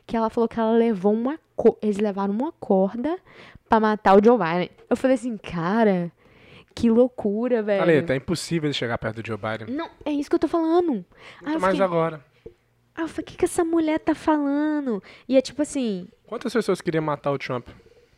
que 0.05 0.15
ela 0.15 0.29
falou 0.29 0.47
que 0.47 0.59
ela 0.59 0.71
levou 0.71 1.11
uma, 1.13 1.37
eles 1.81 1.97
levaram 1.97 2.33
uma 2.33 2.51
corda 2.53 3.17
pra 3.67 3.79
matar 3.79 4.17
o 4.17 4.23
Joe 4.23 4.37
Biden. 4.37 4.69
Eu 4.89 4.95
falei 4.95 5.15
assim, 5.15 5.35
cara, 5.37 6.09
que 6.73 6.89
loucura, 6.89 7.61
velho. 7.61 7.79
Paleta, 7.79 8.13
é 8.13 8.17
impossível 8.17 8.67
ele 8.67 8.73
chegar 8.73 8.97
perto 8.97 9.21
do 9.21 9.27
Joe 9.27 9.37
Biden. 9.37 9.75
Não, 9.75 9.89
é 10.05 10.11
isso 10.11 10.29
que 10.29 10.35
eu 10.35 10.39
tô 10.39 10.47
falando. 10.47 10.91
Muito 11.41 11.59
mais 11.59 11.73
fiquei, 11.73 11.81
agora. 11.83 12.23
eu 12.97 13.07
falei, 13.07 13.23
o 13.23 13.25
que, 13.25 13.35
que 13.37 13.45
essa 13.45 13.65
mulher 13.65 13.99
tá 13.99 14.15
falando? 14.15 15.03
E 15.27 15.35
é 15.35 15.41
tipo 15.41 15.61
assim, 15.61 16.07
Quantas 16.25 16.53
pessoas 16.53 16.79
queriam 16.81 17.03
matar 17.03 17.31
o 17.31 17.37
Trump? 17.37 17.67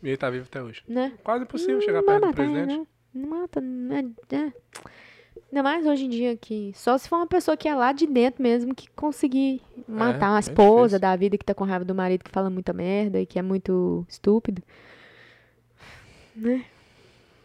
E 0.04 0.08
ele 0.10 0.18
tá 0.18 0.30
vivo 0.30 0.46
até 0.50 0.62
hoje. 0.62 0.84
né? 0.88 1.14
Quase 1.24 1.44
impossível 1.44 1.82
chegar 1.82 2.02
Não 2.02 2.06
perto 2.06 2.20
do 2.22 2.26
matar 2.28 2.36
presidente. 2.36 2.68
Não, 2.78 2.88
não 3.14 3.30
mata. 3.30 3.62
Não 3.62 3.96
é, 3.96 4.00
é. 4.36 4.54
Ainda 5.52 5.64
mais 5.64 5.86
hoje 5.86 6.06
em 6.06 6.10
dia 6.10 6.36
que. 6.38 6.72
Só 6.76 6.98
se 6.98 7.08
for 7.10 7.16
uma 7.18 7.28
pessoa 7.28 7.58
que 7.58 7.68
é 7.68 7.74
lá 7.76 7.92
de 7.92 8.06
dentro 8.06 8.42
mesmo 8.44 8.76
que 8.76 8.88
conseguir 8.92 9.62
matar 9.88 10.30
uma 10.30 10.38
é 10.38 10.40
esposa 10.42 10.82
difícil. 10.98 11.00
da 11.00 11.16
vida 11.16 11.38
que 11.38 11.46
tá 11.46 11.54
com 11.56 11.64
raiva 11.64 11.84
do 11.86 11.96
marido 11.96 12.24
que 12.24 12.32
fala 12.32 12.50
muita 12.50 12.72
merda 12.74 13.20
e 13.20 13.26
que 13.26 13.40
é 13.40 13.42
muito 13.42 14.06
estúpido. 14.08 14.62
Né? 16.36 16.66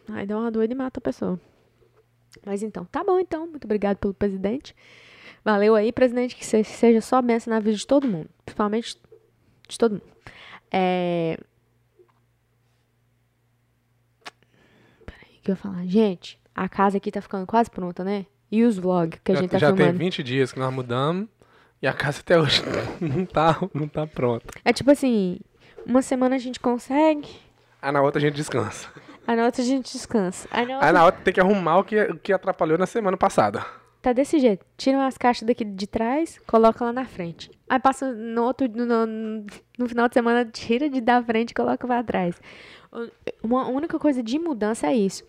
Aí 0.09 0.26
dá 0.26 0.38
uma 0.38 0.50
doida 0.50 0.74
e 0.74 0.76
mata 0.76 1.00
a 1.00 1.02
pessoa. 1.02 1.40
Mas 2.44 2.62
então, 2.62 2.85
tá 2.85 3.02
bom 3.02 3.18
então. 3.18 3.46
Muito 3.46 3.64
obrigado 3.64 3.96
pelo 3.96 4.12
presidente. 4.12 4.74
Valeu 5.44 5.74
aí, 5.74 5.92
presidente, 5.92 6.37
que 6.37 6.44
se- 6.44 6.64
seja 6.64 7.00
só 7.00 7.22
benção 7.22 7.52
na 7.52 7.61
vida 7.61 7.76
de 7.76 7.87
todo 7.87 8.07
mundo. 8.07 8.28
Principalmente 8.44 8.98
de 9.68 9.78
todo 9.78 9.92
mundo. 9.92 10.02
É. 10.70 11.38
Peraí, 15.07 15.38
o 15.38 15.40
que 15.42 15.50
eu 15.50 15.52
ia 15.52 15.57
falar? 15.57 15.87
Gente, 15.87 16.38
a 16.54 16.68
casa 16.68 16.96
aqui 16.98 17.10
tá 17.10 17.20
ficando 17.20 17.46
quase 17.46 17.70
pronta, 17.70 18.04
né? 18.04 18.26
E 18.50 18.62
os 18.62 18.78
vlogs 18.78 19.18
que 19.24 19.32
a 19.32 19.34
Já, 19.34 19.40
gente 19.40 19.50
tá 19.50 19.58
já 19.58 19.68
tem 19.68 19.76
filmando? 19.78 19.98
20 19.98 20.22
dias 20.22 20.52
que 20.52 20.58
nós 20.58 20.72
mudamos 20.72 21.26
e 21.82 21.86
a 21.86 21.92
casa 21.92 22.20
até 22.20 22.38
hoje 22.38 22.62
não 23.00 23.24
tá, 23.26 23.58
não 23.74 23.88
tá 23.88 24.06
pronta. 24.06 24.46
É 24.64 24.72
tipo 24.72 24.90
assim, 24.90 25.38
uma 25.86 26.02
semana 26.02 26.36
a 26.36 26.38
gente 26.38 26.60
consegue, 26.60 27.28
Aí 27.82 27.92
na 27.92 28.00
outra 28.02 28.18
a 28.18 28.22
gente 28.24 28.34
descansa. 28.36 28.88
aí 29.26 29.36
na 29.36 29.44
outra 29.46 29.60
a 29.62 29.64
gente 29.64 29.92
descansa. 29.92 30.48
Aí 30.50 30.64
na 30.66 30.74
outra 30.74 30.86
Aí 30.88 30.92
na 30.92 31.04
outra 31.04 31.20
tem 31.22 31.34
que 31.34 31.40
arrumar 31.40 31.78
o 31.78 31.84
que, 31.84 32.00
o 32.02 32.18
que 32.18 32.32
atrapalhou 32.32 32.78
na 32.78 32.86
semana 32.86 33.16
passada. 33.16 33.64
tá 34.00 34.12
desse 34.12 34.38
jeito. 34.38 34.64
Tiram 34.76 35.00
as 35.00 35.18
caixas 35.18 35.46
daqui 35.46 35.64
de 35.64 35.86
trás, 35.86 36.38
coloca 36.46 36.84
lá 36.84 36.92
na 36.92 37.04
frente. 37.04 37.50
Aí 37.68 37.78
passa 37.80 38.12
no 38.12 38.42
outro, 38.44 38.68
no, 38.68 38.86
no, 38.86 39.46
no 39.78 39.88
final 39.88 40.06
de 40.08 40.14
semana, 40.14 40.44
tira 40.46 40.88
de 40.88 41.00
da 41.00 41.22
frente 41.22 41.50
e 41.50 41.54
coloca 41.54 41.86
pra 41.86 42.02
trás. 42.04 42.40
Uma 43.42 43.66
única 43.68 43.98
coisa 43.98 44.22
de 44.22 44.38
mudança 44.38 44.86
é 44.86 44.94
isso. 44.94 45.24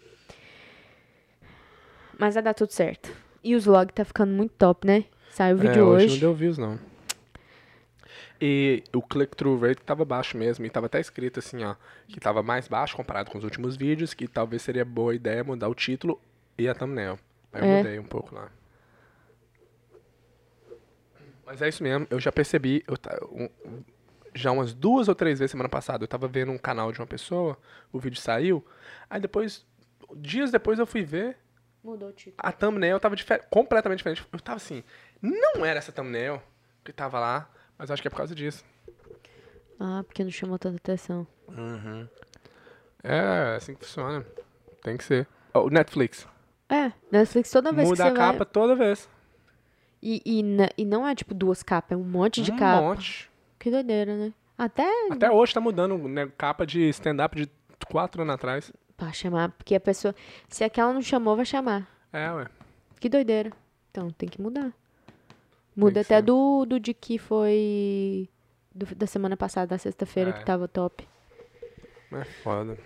Mas 2.20 2.34
vai 2.36 2.44
dar 2.44 2.54
tudo 2.54 2.72
certo. 2.72 3.12
E 3.44 3.56
os 3.56 3.66
vlogs 3.66 3.94
tá 3.94 4.04
ficando 4.06 4.32
muito 4.34 4.54
top, 4.54 4.88
né? 4.88 5.06
Saiu 5.32 5.56
o 5.56 5.60
vídeo 5.60 5.80
é, 5.80 5.84
hoje, 5.84 6.06
hoje. 6.06 6.14
não 6.14 6.20
deu 6.22 6.34
views, 6.34 6.58
não. 6.58 6.80
E 8.40 8.84
o 8.94 9.02
click-through 9.02 9.60
rate 9.60 9.82
tava 9.82 10.04
baixo 10.04 10.38
mesmo. 10.38 10.66
E 10.66 10.70
tava 10.70 10.86
até 10.88 11.00
escrito 11.00 11.40
assim, 11.40 11.64
ó. 11.64 11.76
Que 12.08 12.20
tava 12.20 12.42
mais 12.44 12.68
baixo 12.68 12.96
comparado 12.96 13.32
com 13.32 13.38
os 13.38 13.44
últimos 13.44 13.76
vídeos. 13.78 14.14
Que 14.14 14.28
talvez 14.28 14.62
seria 14.62 14.84
boa 14.86 15.14
ideia 15.16 15.44
mudar 15.44 15.68
o 15.70 15.76
título 15.76 16.20
e 16.58 16.68
a 16.68 16.74
thumbnail. 16.76 17.18
Aí 17.54 17.62
eu 17.62 17.66
É. 17.68 17.78
mudei 17.78 18.00
um 18.00 18.04
pouco 18.04 18.36
lá. 18.36 18.50
Mas 21.46 21.62
é 21.62 21.70
isso 21.70 21.84
mesmo. 21.84 22.08
Eu 22.10 22.20
já 22.20 22.32
percebi. 22.32 22.84
Eu 22.88 22.96
um- 23.32 23.50
já 24.34 24.52
umas 24.52 24.74
duas 24.74 25.08
ou 25.08 25.16
três 25.16 25.40
vezes 25.40 25.52
semana 25.52 25.70
passada 25.70 26.04
eu 26.04 26.08
tava 26.08 26.28
vendo 26.28 26.52
um 26.52 26.58
canal 26.58 26.92
de 26.92 27.00
uma 27.00 27.08
pessoa. 27.08 27.58
O 27.92 28.00
vídeo 28.00 28.20
saiu. 28.20 28.66
Aí 29.10 29.20
depois. 29.20 29.66
Dias 30.16 30.52
depois 30.52 30.78
eu 30.80 30.86
fui 30.86 31.04
ver. 31.04 31.38
Mudou 31.86 32.10
o 32.10 32.14
título. 32.14 32.36
A 32.40 32.52
thumbnail 32.52 33.00
tava 33.00 33.16
difer- 33.16 33.46
completamente 33.50 34.00
diferente. 34.00 34.28
Eu 34.34 34.40
tava 34.40 34.58
assim, 34.58 34.84
não 35.22 35.64
era 35.64 35.78
essa 35.78 35.92
thumbnail 35.92 36.42
que 36.84 36.92
tava 36.92 37.20
lá, 37.20 37.48
mas 37.78 37.92
acho 37.92 38.02
que 38.02 38.08
é 38.08 38.12
por 38.12 38.18
causa 38.18 38.34
disso. 38.34 38.66
Ah, 39.80 40.04
porque 40.04 40.24
não 40.24 40.32
chamou 40.32 40.58
tanta 40.58 40.78
atenção. 40.78 41.28
É, 43.04 43.56
assim 43.56 43.76
que 43.76 43.86
funciona. 43.86 44.26
Tem 44.82 44.98
que 44.98 45.04
ser. 45.04 45.28
O 45.54 45.70
Netflix. 45.70 46.28
É, 46.68 46.92
Netflix 47.12 47.52
toda 47.52 47.72
vez 47.72 47.88
Muda 47.88 48.04
que 48.04 48.10
a 48.10 48.12
você 48.12 48.18
capa 48.18 48.38
vai... 48.40 48.48
toda 48.48 48.76
vez. 48.76 49.08
E, 50.02 50.22
e, 50.26 50.44
e 50.82 50.86
não 50.86 51.08
é 51.08 51.14
tipo 51.14 51.34
duas 51.34 51.62
capas, 51.62 51.92
é 51.92 51.96
um 51.96 52.04
monte 52.04 52.42
de 52.42 52.52
um 52.52 52.58
capa. 52.58 52.82
monte. 52.82 53.30
Que 53.60 53.70
doideira, 53.70 54.16
né? 54.16 54.34
Até 54.58 54.88
Até 55.12 55.30
hoje 55.32 55.54
tá 55.54 55.60
mudando 55.62 55.98
né, 56.08 56.32
capa 56.38 56.66
de 56.66 56.90
stand-up 56.90 57.36
de 57.40 57.50
quatro 57.92 58.22
anos 58.24 58.34
atrás. 58.36 58.72
Pra 58.98 59.12
chamar, 59.12 59.50
porque 59.52 59.76
a 59.76 59.80
pessoa... 59.80 60.16
Se 60.50 60.64
aquela 60.64 60.94
não 60.94 61.02
chamou, 61.02 61.36
vai 61.36 61.46
chamar. 61.46 61.88
É, 62.14 62.32
ué. 62.32 62.48
Que 63.00 63.10
doideira. 63.10 63.52
Então, 63.92 64.10
tem 64.12 64.28
que 64.30 64.42
mudar. 64.42 64.72
Muda 65.76 66.02
até 66.02 66.18
ser. 66.18 66.22
do, 66.24 66.66
do 66.66 66.80
de 66.80 66.94
que 66.94 67.18
foi... 67.18 68.30
do- 68.74 68.96
da 68.96 69.06
semana 69.08 69.36
passada, 69.36 69.68
da 69.68 69.78
sexta-feira, 69.78 70.30
É. 70.30 70.34
que 70.34 70.46
tava 70.46 70.68
top. 70.68 71.08
É 72.12 72.24
foda. 72.44 72.78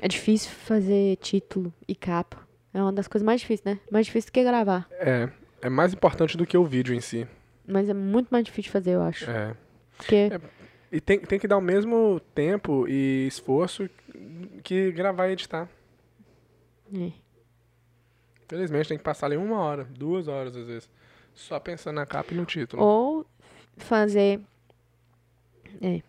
É 0.00 0.08
difícil 0.08 0.50
fazer 0.50 1.16
título 1.16 1.72
e 1.86 1.94
capa. 1.94 2.38
É 2.74 2.82
uma 2.82 2.92
das 2.92 3.06
coisas 3.06 3.24
mais 3.24 3.40
difíceis, 3.40 3.64
né? 3.64 3.78
Mais 3.90 4.06
difícil 4.06 4.30
do 4.30 4.32
que 4.32 4.42
gravar. 4.42 4.88
É, 4.92 5.28
é 5.60 5.68
mais 5.68 5.92
importante 5.92 6.36
do 6.36 6.44
que 6.46 6.56
o 6.56 6.64
vídeo 6.64 6.94
em 6.94 7.00
si. 7.00 7.26
Mas 7.66 7.88
é 7.88 7.94
muito 7.94 8.28
mais 8.30 8.44
difícil 8.44 8.64
de 8.64 8.70
fazer, 8.70 8.90
eu 8.92 9.02
acho. 9.02 9.30
É. 9.30 9.54
Porque... 9.96 10.30
E 10.90 11.00
tem, 11.00 11.20
tem 11.20 11.38
que 11.38 11.46
dar 11.48 11.56
o 11.56 11.60
mesmo 11.62 12.20
tempo 12.34 12.86
e 12.88 13.26
esforço 13.28 13.88
que 14.62 14.92
gravar 14.92 15.28
e 15.28 15.32
editar. 15.32 15.68
É. 16.94 17.12
Felizmente 18.48 18.88
tem 18.88 18.98
que 18.98 19.04
passar 19.04 19.26
ali 19.26 19.36
uma 19.36 19.58
hora, 19.58 19.84
duas 19.84 20.28
horas 20.28 20.56
às 20.56 20.66
vezes. 20.66 20.90
Só 21.34 21.58
pensando 21.58 21.96
na 21.96 22.06
capa 22.06 22.34
e 22.34 22.36
no 22.36 22.44
título. 22.44 22.82
Ou 22.82 23.26
fazer. 23.76 24.40
É. 25.80 26.02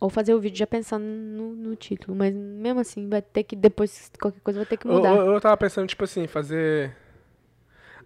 Ou 0.00 0.08
fazer 0.08 0.34
o 0.34 0.40
vídeo 0.40 0.56
já 0.58 0.66
pensando 0.66 1.04
no, 1.04 1.54
no 1.54 1.76
título. 1.76 2.16
Mas 2.16 2.34
mesmo 2.34 2.80
assim, 2.80 3.08
vai 3.08 3.22
ter 3.22 3.44
que, 3.44 3.54
depois, 3.54 4.10
qualquer 4.20 4.40
coisa 4.40 4.58
vai 4.60 4.66
ter 4.66 4.76
que 4.76 4.86
Eu, 4.88 4.94
mudar. 4.94 5.14
eu, 5.14 5.32
eu 5.32 5.40
tava 5.40 5.56
pensando, 5.56 5.86
tipo 5.86 6.02
assim, 6.04 6.26
fazer 6.26 6.96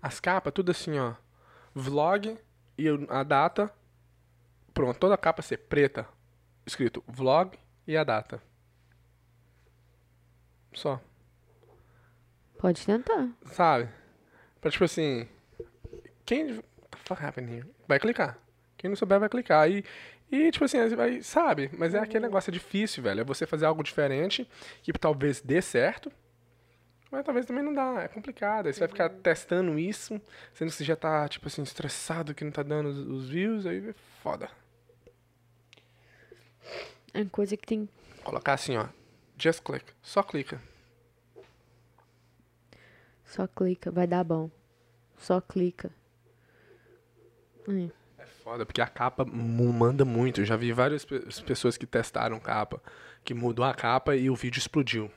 as 0.03 0.21
capas, 0.21 0.53
tudo 0.53 0.73
assim, 0.73 0.99
ó. 0.99 1.15
Vlog 1.75 2.37
e 2.77 2.87
a 3.09 3.23
data. 3.23 3.73
Pronto, 4.75 4.99
toda 4.99 5.15
a 5.15 5.19
capa 5.19 5.41
ser 5.41 5.59
preta. 5.59 6.07
Escrito 6.67 7.03
vlog 7.07 7.57
e 7.87 7.97
a 7.97 8.03
data. 8.05 8.43
Só. 10.77 11.01
Pode 12.59 12.85
tentar. 12.85 13.31
Sabe? 13.47 13.89
Pra 14.61 14.71
tipo 14.71 14.85
assim. 14.85 15.27
Quem. 16.27 16.53
What 16.53 16.63
the 16.91 16.99
fuck 16.99 17.25
happened 17.25 17.51
here? 17.51 17.67
Vai 17.89 17.99
clicar. 17.99 18.39
Quem 18.77 18.91
não 18.91 18.97
souber 18.97 19.19
vai 19.19 19.31
clicar. 19.31 19.71
E, 19.71 19.83
e 20.31 20.51
tipo 20.51 20.67
assim, 20.67 20.87
vai, 20.95 21.23
sabe? 21.23 21.71
Mas 21.79 21.95
é 21.95 21.99
aquele 21.99 22.27
negócio 22.27 22.53
difícil, 22.53 23.03
velho. 23.03 23.23
É 23.23 23.25
você 23.25 23.47
fazer 23.47 23.65
algo 23.65 23.83
diferente 23.83 24.47
que 24.83 24.93
talvez 24.93 25.41
dê 25.41 25.63
certo. 25.63 26.13
Mas 27.11 27.25
talvez 27.25 27.47
também 27.47 27.65
não 27.65 27.73
dá. 27.73 28.03
É 28.03 28.09
complicado. 28.09 28.67
Aí 28.67 28.75
você 28.75 28.81
vai 28.81 28.89
ficar 28.89 29.09
testando 29.09 29.79
isso, 29.79 30.21
sendo 30.53 30.69
que 30.69 30.75
você 30.75 30.85
já 30.85 30.97
tá, 30.97 31.27
tipo 31.27 31.47
assim, 31.47 31.63
estressado 31.63 32.35
que 32.35 32.45
não 32.45 32.53
tá 32.53 32.63
dando 32.63 32.91
os, 32.91 32.99
os 32.99 33.31
views. 33.31 33.65
Aí 33.65 33.89
é 33.89 33.95
foda. 34.23 34.51
É 37.15 37.21
uma 37.23 37.31
coisa 37.31 37.57
que 37.57 37.67
tem. 37.67 37.89
Colocar 38.23 38.53
assim, 38.53 38.77
ó. 38.77 38.89
Just 39.37 39.63
click. 39.63 39.85
Só 40.03 40.23
clica. 40.23 40.61
Só 43.25 43.47
clica, 43.47 43.91
vai 43.91 44.07
dar 44.07 44.25
bom. 44.25 44.51
Só 45.19 45.41
clica. 45.41 45.91
Hum. 47.69 47.91
É 48.19 48.25
foda, 48.27 48.65
porque 48.65 48.81
a 48.81 48.87
capa 48.87 49.25
manda 49.25 50.05
muito. 50.05 50.41
Eu 50.41 50.45
já 50.45 50.57
vi 50.57 50.73
várias 50.73 51.05
pe- 51.05 51.21
pessoas 51.45 51.77
que 51.77 51.87
testaram 51.87 52.39
capa, 52.39 52.81
que 53.25 53.35
mudou 53.35 53.65
a 53.65 53.75
capa 53.75 54.15
e 54.15 54.31
o 54.31 54.35
vídeo 54.37 54.59
explodiu. 54.59 55.11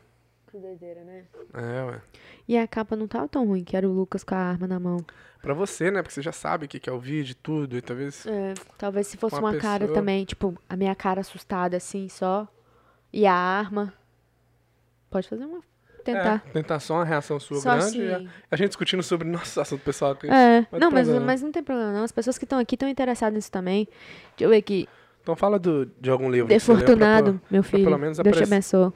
Que 0.48 0.58
doideira, 0.58 1.04
né? 1.04 1.26
É, 1.54 1.84
ué. 1.86 2.02
E 2.48 2.58
a 2.58 2.68
capa 2.68 2.96
não 2.96 3.08
tava 3.08 3.28
tão 3.28 3.46
ruim, 3.46 3.64
que 3.64 3.78
era 3.78 3.88
o 3.88 3.92
Lucas 3.94 4.24
com 4.24 4.34
a 4.34 4.40
arma 4.40 4.68
na 4.68 4.80
mão. 4.80 4.98
Pra 5.42 5.54
você, 5.54 5.92
né? 5.92 6.02
Porque 6.02 6.14
você 6.16 6.24
já 6.24 6.32
sabe 6.32 6.66
o 6.66 6.68
que 6.68 6.80
que 6.80 6.90
é 6.90 6.94
o 6.94 7.00
vídeo 7.00 7.32
e 7.34 7.36
tudo, 7.36 7.78
e 7.78 7.82
talvez. 7.82 8.26
É, 8.26 8.56
talvez 8.78 9.06
se 9.08 9.16
fosse 9.18 9.36
Uma 9.36 9.52
uma, 9.52 9.58
cara 9.60 9.82
pessoa- 9.82 9.94
também, 10.00 10.26
tipo, 10.26 10.58
a 10.68 10.76
minha 10.76 10.96
cara 10.96 11.22
assustada 11.22 11.78
assim, 11.78 12.10
só. 12.10 12.48
E 13.14 13.28
a 13.28 13.34
arma. 13.34 13.94
Pode 15.10 15.28
fazer 15.28 15.46
uma. 15.46 15.62
Tentar. 16.04 16.44
É, 16.48 16.52
tentar 16.52 16.80
só 16.80 16.96
uma 16.96 17.04
reação 17.06 17.40
sua 17.40 17.60
Só 17.60 17.76
grande. 17.78 18.00
e 18.02 18.12
a- 18.14 18.18
assim. 18.18 18.30
A, 18.50 18.56
gente 18.56 18.68
discutindo 18.70 19.04
sobre 19.04 19.28
nosso 19.28 19.60
assunto 19.60 19.82
pessoal 19.84 20.12
aqui. 20.12 20.28
É, 20.28 20.66
Mas 20.72 20.82
não, 20.82 20.90
mas, 20.92 21.08
mas 21.10 21.42
não 21.42 21.52
tem 21.52 21.62
problema 21.62 21.92
não. 21.92 22.04
As 22.04 22.12
pessoas 22.12 22.38
que 22.38 22.46
estão 22.46 22.58
aqui 22.58 22.76
estão 22.76 22.88
interessadas 22.88 23.34
nisso 23.36 23.52
também. 23.52 23.86
Deixa 24.30 24.46
eu 24.46 24.50
ver 24.50 24.58
aqui. 24.58 24.88
Então 25.22 25.36
fala 25.36 25.60
do, 25.60 25.86
de 26.00 26.10
algum 26.10 26.30
livro. 26.32 26.48
pra 26.48 26.56
Defortunado, 26.56 27.34
pôr- 27.34 27.42
meu 27.52 27.62
pra 27.62 27.70
filho. 27.72 27.84
pelo 27.84 27.98
menos 27.98 28.18
Deus 28.18 28.38
te 28.38 28.44
abençoe. 28.44 28.92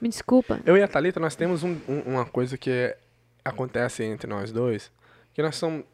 Me 0.00 0.08
desculpa. 0.08 0.60
Eu 0.64 0.76
e 0.76 0.82
a 0.82 0.88
Thalita, 0.88 1.18
nós 1.18 1.34
temos 1.34 1.62
um- 1.64 1.76
um- 1.88 2.02
uma 2.06 2.26
coisa 2.26 2.56
que 2.58 2.70
é- 2.70 2.98
acontece 3.44 4.04
entre 4.04 4.28
nós 4.28 4.52
dois, 4.52 4.92
que 5.32 5.42
nós 5.42 5.56
somos... 5.56 5.84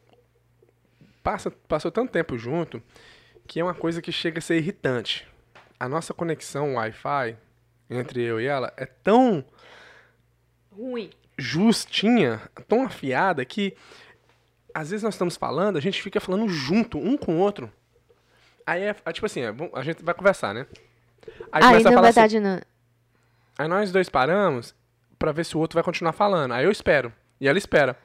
Passa, 1.23 1.51
passou 1.51 1.91
tanto 1.91 2.13
tempo 2.13 2.37
junto, 2.39 2.81
que 3.47 3.59
é 3.61 3.65
uma 3.65 3.75
coisa 3.75 4.01
que 4.03 4.13
chega 4.13 4.39
a 4.39 4.43
ser 4.43 4.57
irritante. 4.59 5.27
A 5.79 5.89
nossa 5.89 6.13
conexão 6.15 6.75
Wi-Fi, 6.75 7.37
entre 7.89 8.23
eu 8.23 8.41
e 8.41 8.47
ela, 8.47 8.73
é 8.77 8.87
tão 8.87 9.45
Ruim. 10.71 11.11
justinha, 11.39 12.41
tão 12.69 12.85
afiada, 12.85 13.45
que 13.45 13.77
às 14.75 14.91
vezes 14.91 15.03
nós 15.03 15.15
estamos 15.15 15.37
falando, 15.37 15.77
a 15.77 15.81
gente 15.81 16.03
fica 16.03 16.21
falando 16.21 16.49
junto, 16.49 16.99
um 16.99 17.17
com 17.17 17.37
o 17.37 17.39
outro. 17.39 17.73
Aí 18.67 18.83
é, 18.83 18.97
é 19.05 19.13
tipo 19.13 19.27
assim, 19.27 19.43
é, 19.43 19.53
bom, 19.53 19.71
a 19.73 19.83
gente 19.83 20.03
vai 20.03 20.15
conversar, 20.15 20.53
né? 20.53 20.67
Aí 21.53 21.63
Ah, 21.63 21.69
começa 21.69 21.89
a 21.89 21.91
na 21.91 21.97
falar 21.97 22.09
assim, 22.09 22.21
verdade, 22.21 22.41
não. 22.41 22.61
Aí 23.59 23.69
nós 23.69 23.91
dois 23.91 24.09
paramos 24.09 24.75
pra 25.19 25.33
ver 25.33 25.45
se 25.45 25.57
o 25.57 25.61
outro 25.61 25.77
vai 25.77 25.83
continuar 25.83 26.13
falando. 26.13 26.53
Aí 26.53 26.65
eu 26.65 26.71
espero. 26.71 27.13
E 27.41 27.49
ela 27.49 27.57
espera. 27.57 27.97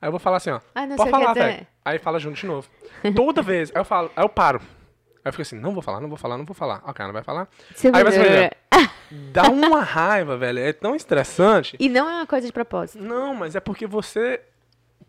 Aí 0.00 0.06
eu 0.06 0.10
vou 0.12 0.20
falar 0.20 0.36
assim, 0.36 0.50
ó. 0.50 0.60
Ah, 0.74 0.86
não 0.86 0.96
Pode 0.96 1.10
falar, 1.10 1.32
velho. 1.32 1.66
Aí 1.84 1.98
fala 1.98 2.18
junto 2.18 2.36
de 2.38 2.46
novo. 2.46 2.68
Toda 3.16 3.40
vez. 3.42 3.70
Aí 3.74 3.80
eu 3.80 3.84
falo, 3.84 4.10
aí 4.14 4.22
eu 4.22 4.28
paro. 4.28 4.60
Aí 4.60 5.22
eu 5.24 5.32
fico 5.32 5.42
assim, 5.42 5.56
não 5.58 5.72
vou 5.72 5.82
falar, 5.82 6.00
não 6.00 6.08
vou 6.08 6.18
falar, 6.18 6.36
não 6.36 6.44
vou 6.44 6.54
falar. 6.54 6.82
Ok, 6.84 7.02
ela 7.02 7.12
vai 7.12 7.22
falar. 7.22 7.48
Aí 7.84 8.04
vai 8.04 8.12
ver. 8.12 8.56
Dá 9.32 9.44
uma 9.50 9.80
raiva, 9.80 10.36
velho. 10.36 10.58
É 10.58 10.72
tão 10.72 10.94
estressante. 10.94 11.76
E 11.80 11.88
não 11.88 12.08
é 12.08 12.14
uma 12.16 12.26
coisa 12.26 12.46
de 12.46 12.52
propósito. 12.52 13.02
Não, 13.02 13.34
mas 13.34 13.54
é 13.56 13.60
porque 13.60 13.86
você 13.86 14.40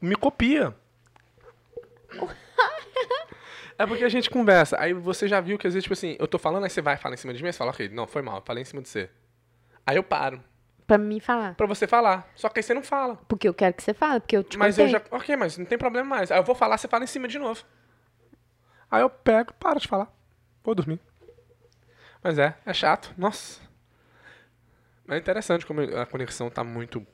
me 0.01 0.15
copia. 0.15 0.73
É 3.77 3.85
porque 3.85 4.03
a 4.03 4.09
gente 4.09 4.29
conversa. 4.29 4.77
Aí 4.79 4.93
você 4.93 5.27
já 5.27 5.39
viu 5.39 5.57
que 5.57 5.65
às 5.67 5.73
vezes, 5.73 5.83
tipo 5.83 5.93
assim, 5.93 6.17
eu 6.19 6.27
tô 6.27 6.37
falando, 6.37 6.65
aí 6.65 6.69
você 6.69 6.81
vai 6.81 6.97
falar 6.97 7.13
em 7.13 7.17
cima 7.17 7.33
de 7.33 7.41
mim, 7.41 7.51
você 7.51 7.57
fala, 7.57 7.71
ok, 7.71 7.87
não, 7.89 8.05
foi 8.05 8.21
mal, 8.21 8.41
falei 8.45 8.61
em 8.61 8.65
cima 8.65 8.81
de 8.81 8.89
você. 8.89 9.09
Aí 9.85 9.95
eu 9.95 10.03
paro. 10.03 10.43
Pra 10.85 10.97
mim 10.97 11.19
falar. 11.19 11.55
Pra 11.55 11.67
você 11.67 11.87
falar. 11.87 12.27
Só 12.35 12.49
que 12.49 12.59
aí 12.59 12.63
você 12.63 12.73
não 12.73 12.83
fala. 12.83 13.15
Porque 13.27 13.47
eu 13.47 13.53
quero 13.53 13.73
que 13.73 13.83
você 13.83 13.93
fale, 13.93 14.19
porque 14.19 14.35
eu 14.35 14.43
te 14.43 14.57
Mas 14.57 14.77
eu 14.77 14.85
contei. 14.85 14.99
já. 14.99 15.17
Ok, 15.17 15.35
mas 15.35 15.57
não 15.57 15.65
tem 15.65 15.77
problema 15.77 16.07
mais. 16.09 16.31
Aí 16.31 16.39
eu 16.39 16.43
vou 16.43 16.55
falar, 16.55 16.77
você 16.77 16.87
fala 16.87 17.03
em 17.03 17.07
cima 17.07 17.27
de 17.27 17.37
novo. 17.39 17.63
Aí 18.91 19.01
eu 19.01 19.09
pego, 19.09 19.53
paro 19.53 19.79
de 19.79 19.87
falar. 19.87 20.11
Vou 20.63 20.73
dormir. 20.75 20.99
Mas 22.23 22.37
é, 22.37 22.55
é 22.65 22.73
chato. 22.73 23.13
Nossa. 23.17 23.61
Mas 25.05 25.17
é 25.17 25.19
interessante 25.21 25.65
como 25.65 25.81
a 25.81 26.05
conexão 26.05 26.49
tá 26.49 26.63
muito 26.63 27.05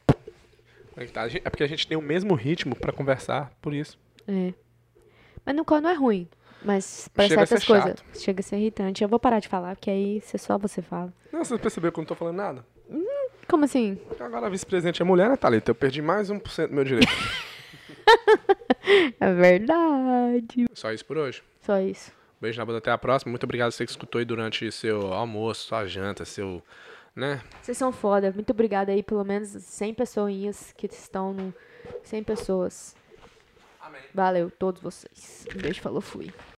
conectada. 0.93 1.31
É 1.43 1.49
porque 1.49 1.63
a 1.63 1.67
gente 1.67 1.87
tem 1.87 1.97
o 1.97 2.01
mesmo 2.01 2.33
ritmo 2.35 2.75
pra 2.75 2.91
conversar, 2.91 3.51
por 3.61 3.73
isso. 3.73 3.97
É. 4.27 4.53
Mas 5.45 5.55
no 5.55 5.63
qual 5.63 5.79
não 5.81 5.89
é 5.89 5.93
ruim. 5.93 6.27
Mas 6.63 7.07
pra 7.09 7.27
Chega 7.27 7.43
a 7.43 7.45
certas 7.45 7.65
coisas. 7.67 8.03
Chega 8.15 8.39
a 8.39 8.43
ser 8.43 8.57
irritante. 8.57 9.03
Eu 9.03 9.07
vou 9.09 9.19
parar 9.19 9.39
de 9.39 9.47
falar, 9.47 9.75
porque 9.75 9.91
aí 9.91 10.19
você- 10.19 10.37
só 10.37 10.57
você 10.57 10.81
fala. 10.81 11.13
Não, 11.31 11.43
você 11.45 11.57
percebeu 11.59 11.91
que 11.91 11.99
eu 11.99 12.01
não 12.01 12.07
tô 12.07 12.15
falando 12.15 12.37
nada? 12.37 12.65
Como 13.47 13.63
assim? 13.65 13.99
Agora 14.19 14.47
a 14.47 14.49
vice-presidente 14.49 14.99
é 15.01 15.05
mulher, 15.05 15.29
né, 15.29 15.35
Thalita? 15.37 15.69
Eu 15.69 15.75
perdi 15.75 16.01
mais 16.01 16.31
1% 16.31 16.69
do 16.69 16.73
meu 16.75 16.83
direito. 16.83 17.07
É 19.19 19.33
verdade. 19.33 20.65
Só 20.73 20.91
isso 20.91 21.03
por 21.05 21.17
hoje. 21.17 21.41
Só 21.61 21.79
isso. 21.79 22.11
Beijo 22.39 22.59
na 22.59 22.65
bunda, 22.65 22.77
até 22.79 22.91
a 22.91 22.97
próxima. 22.97 23.31
Muito 23.31 23.43
obrigado 23.43 23.69
a 23.69 23.71
você 23.71 23.85
que 23.85 23.91
escutou 23.91 24.19
aí 24.19 24.25
durante 24.25 24.71
seu 24.71 25.13
almoço, 25.13 25.67
sua 25.67 25.85
janta, 25.85 26.25
seu. 26.25 26.61
né? 27.15 27.41
Vocês 27.61 27.77
são 27.77 27.91
foda. 27.91 28.31
Muito 28.31 28.51
obrigada 28.51 28.91
aí, 28.91 29.01
pelo 29.01 29.23
menos 29.23 29.49
100 29.49 29.93
pessoinhas 29.93 30.73
que 30.77 30.87
estão 30.87 31.33
no. 31.33 31.53
100 32.03 32.23
pessoas. 32.23 32.95
Amém. 33.79 34.01
Valeu, 34.13 34.51
todos 34.51 34.81
vocês. 34.81 35.45
Um 35.55 35.61
beijo, 35.61 35.81
falou, 35.81 36.01
fui. 36.01 36.31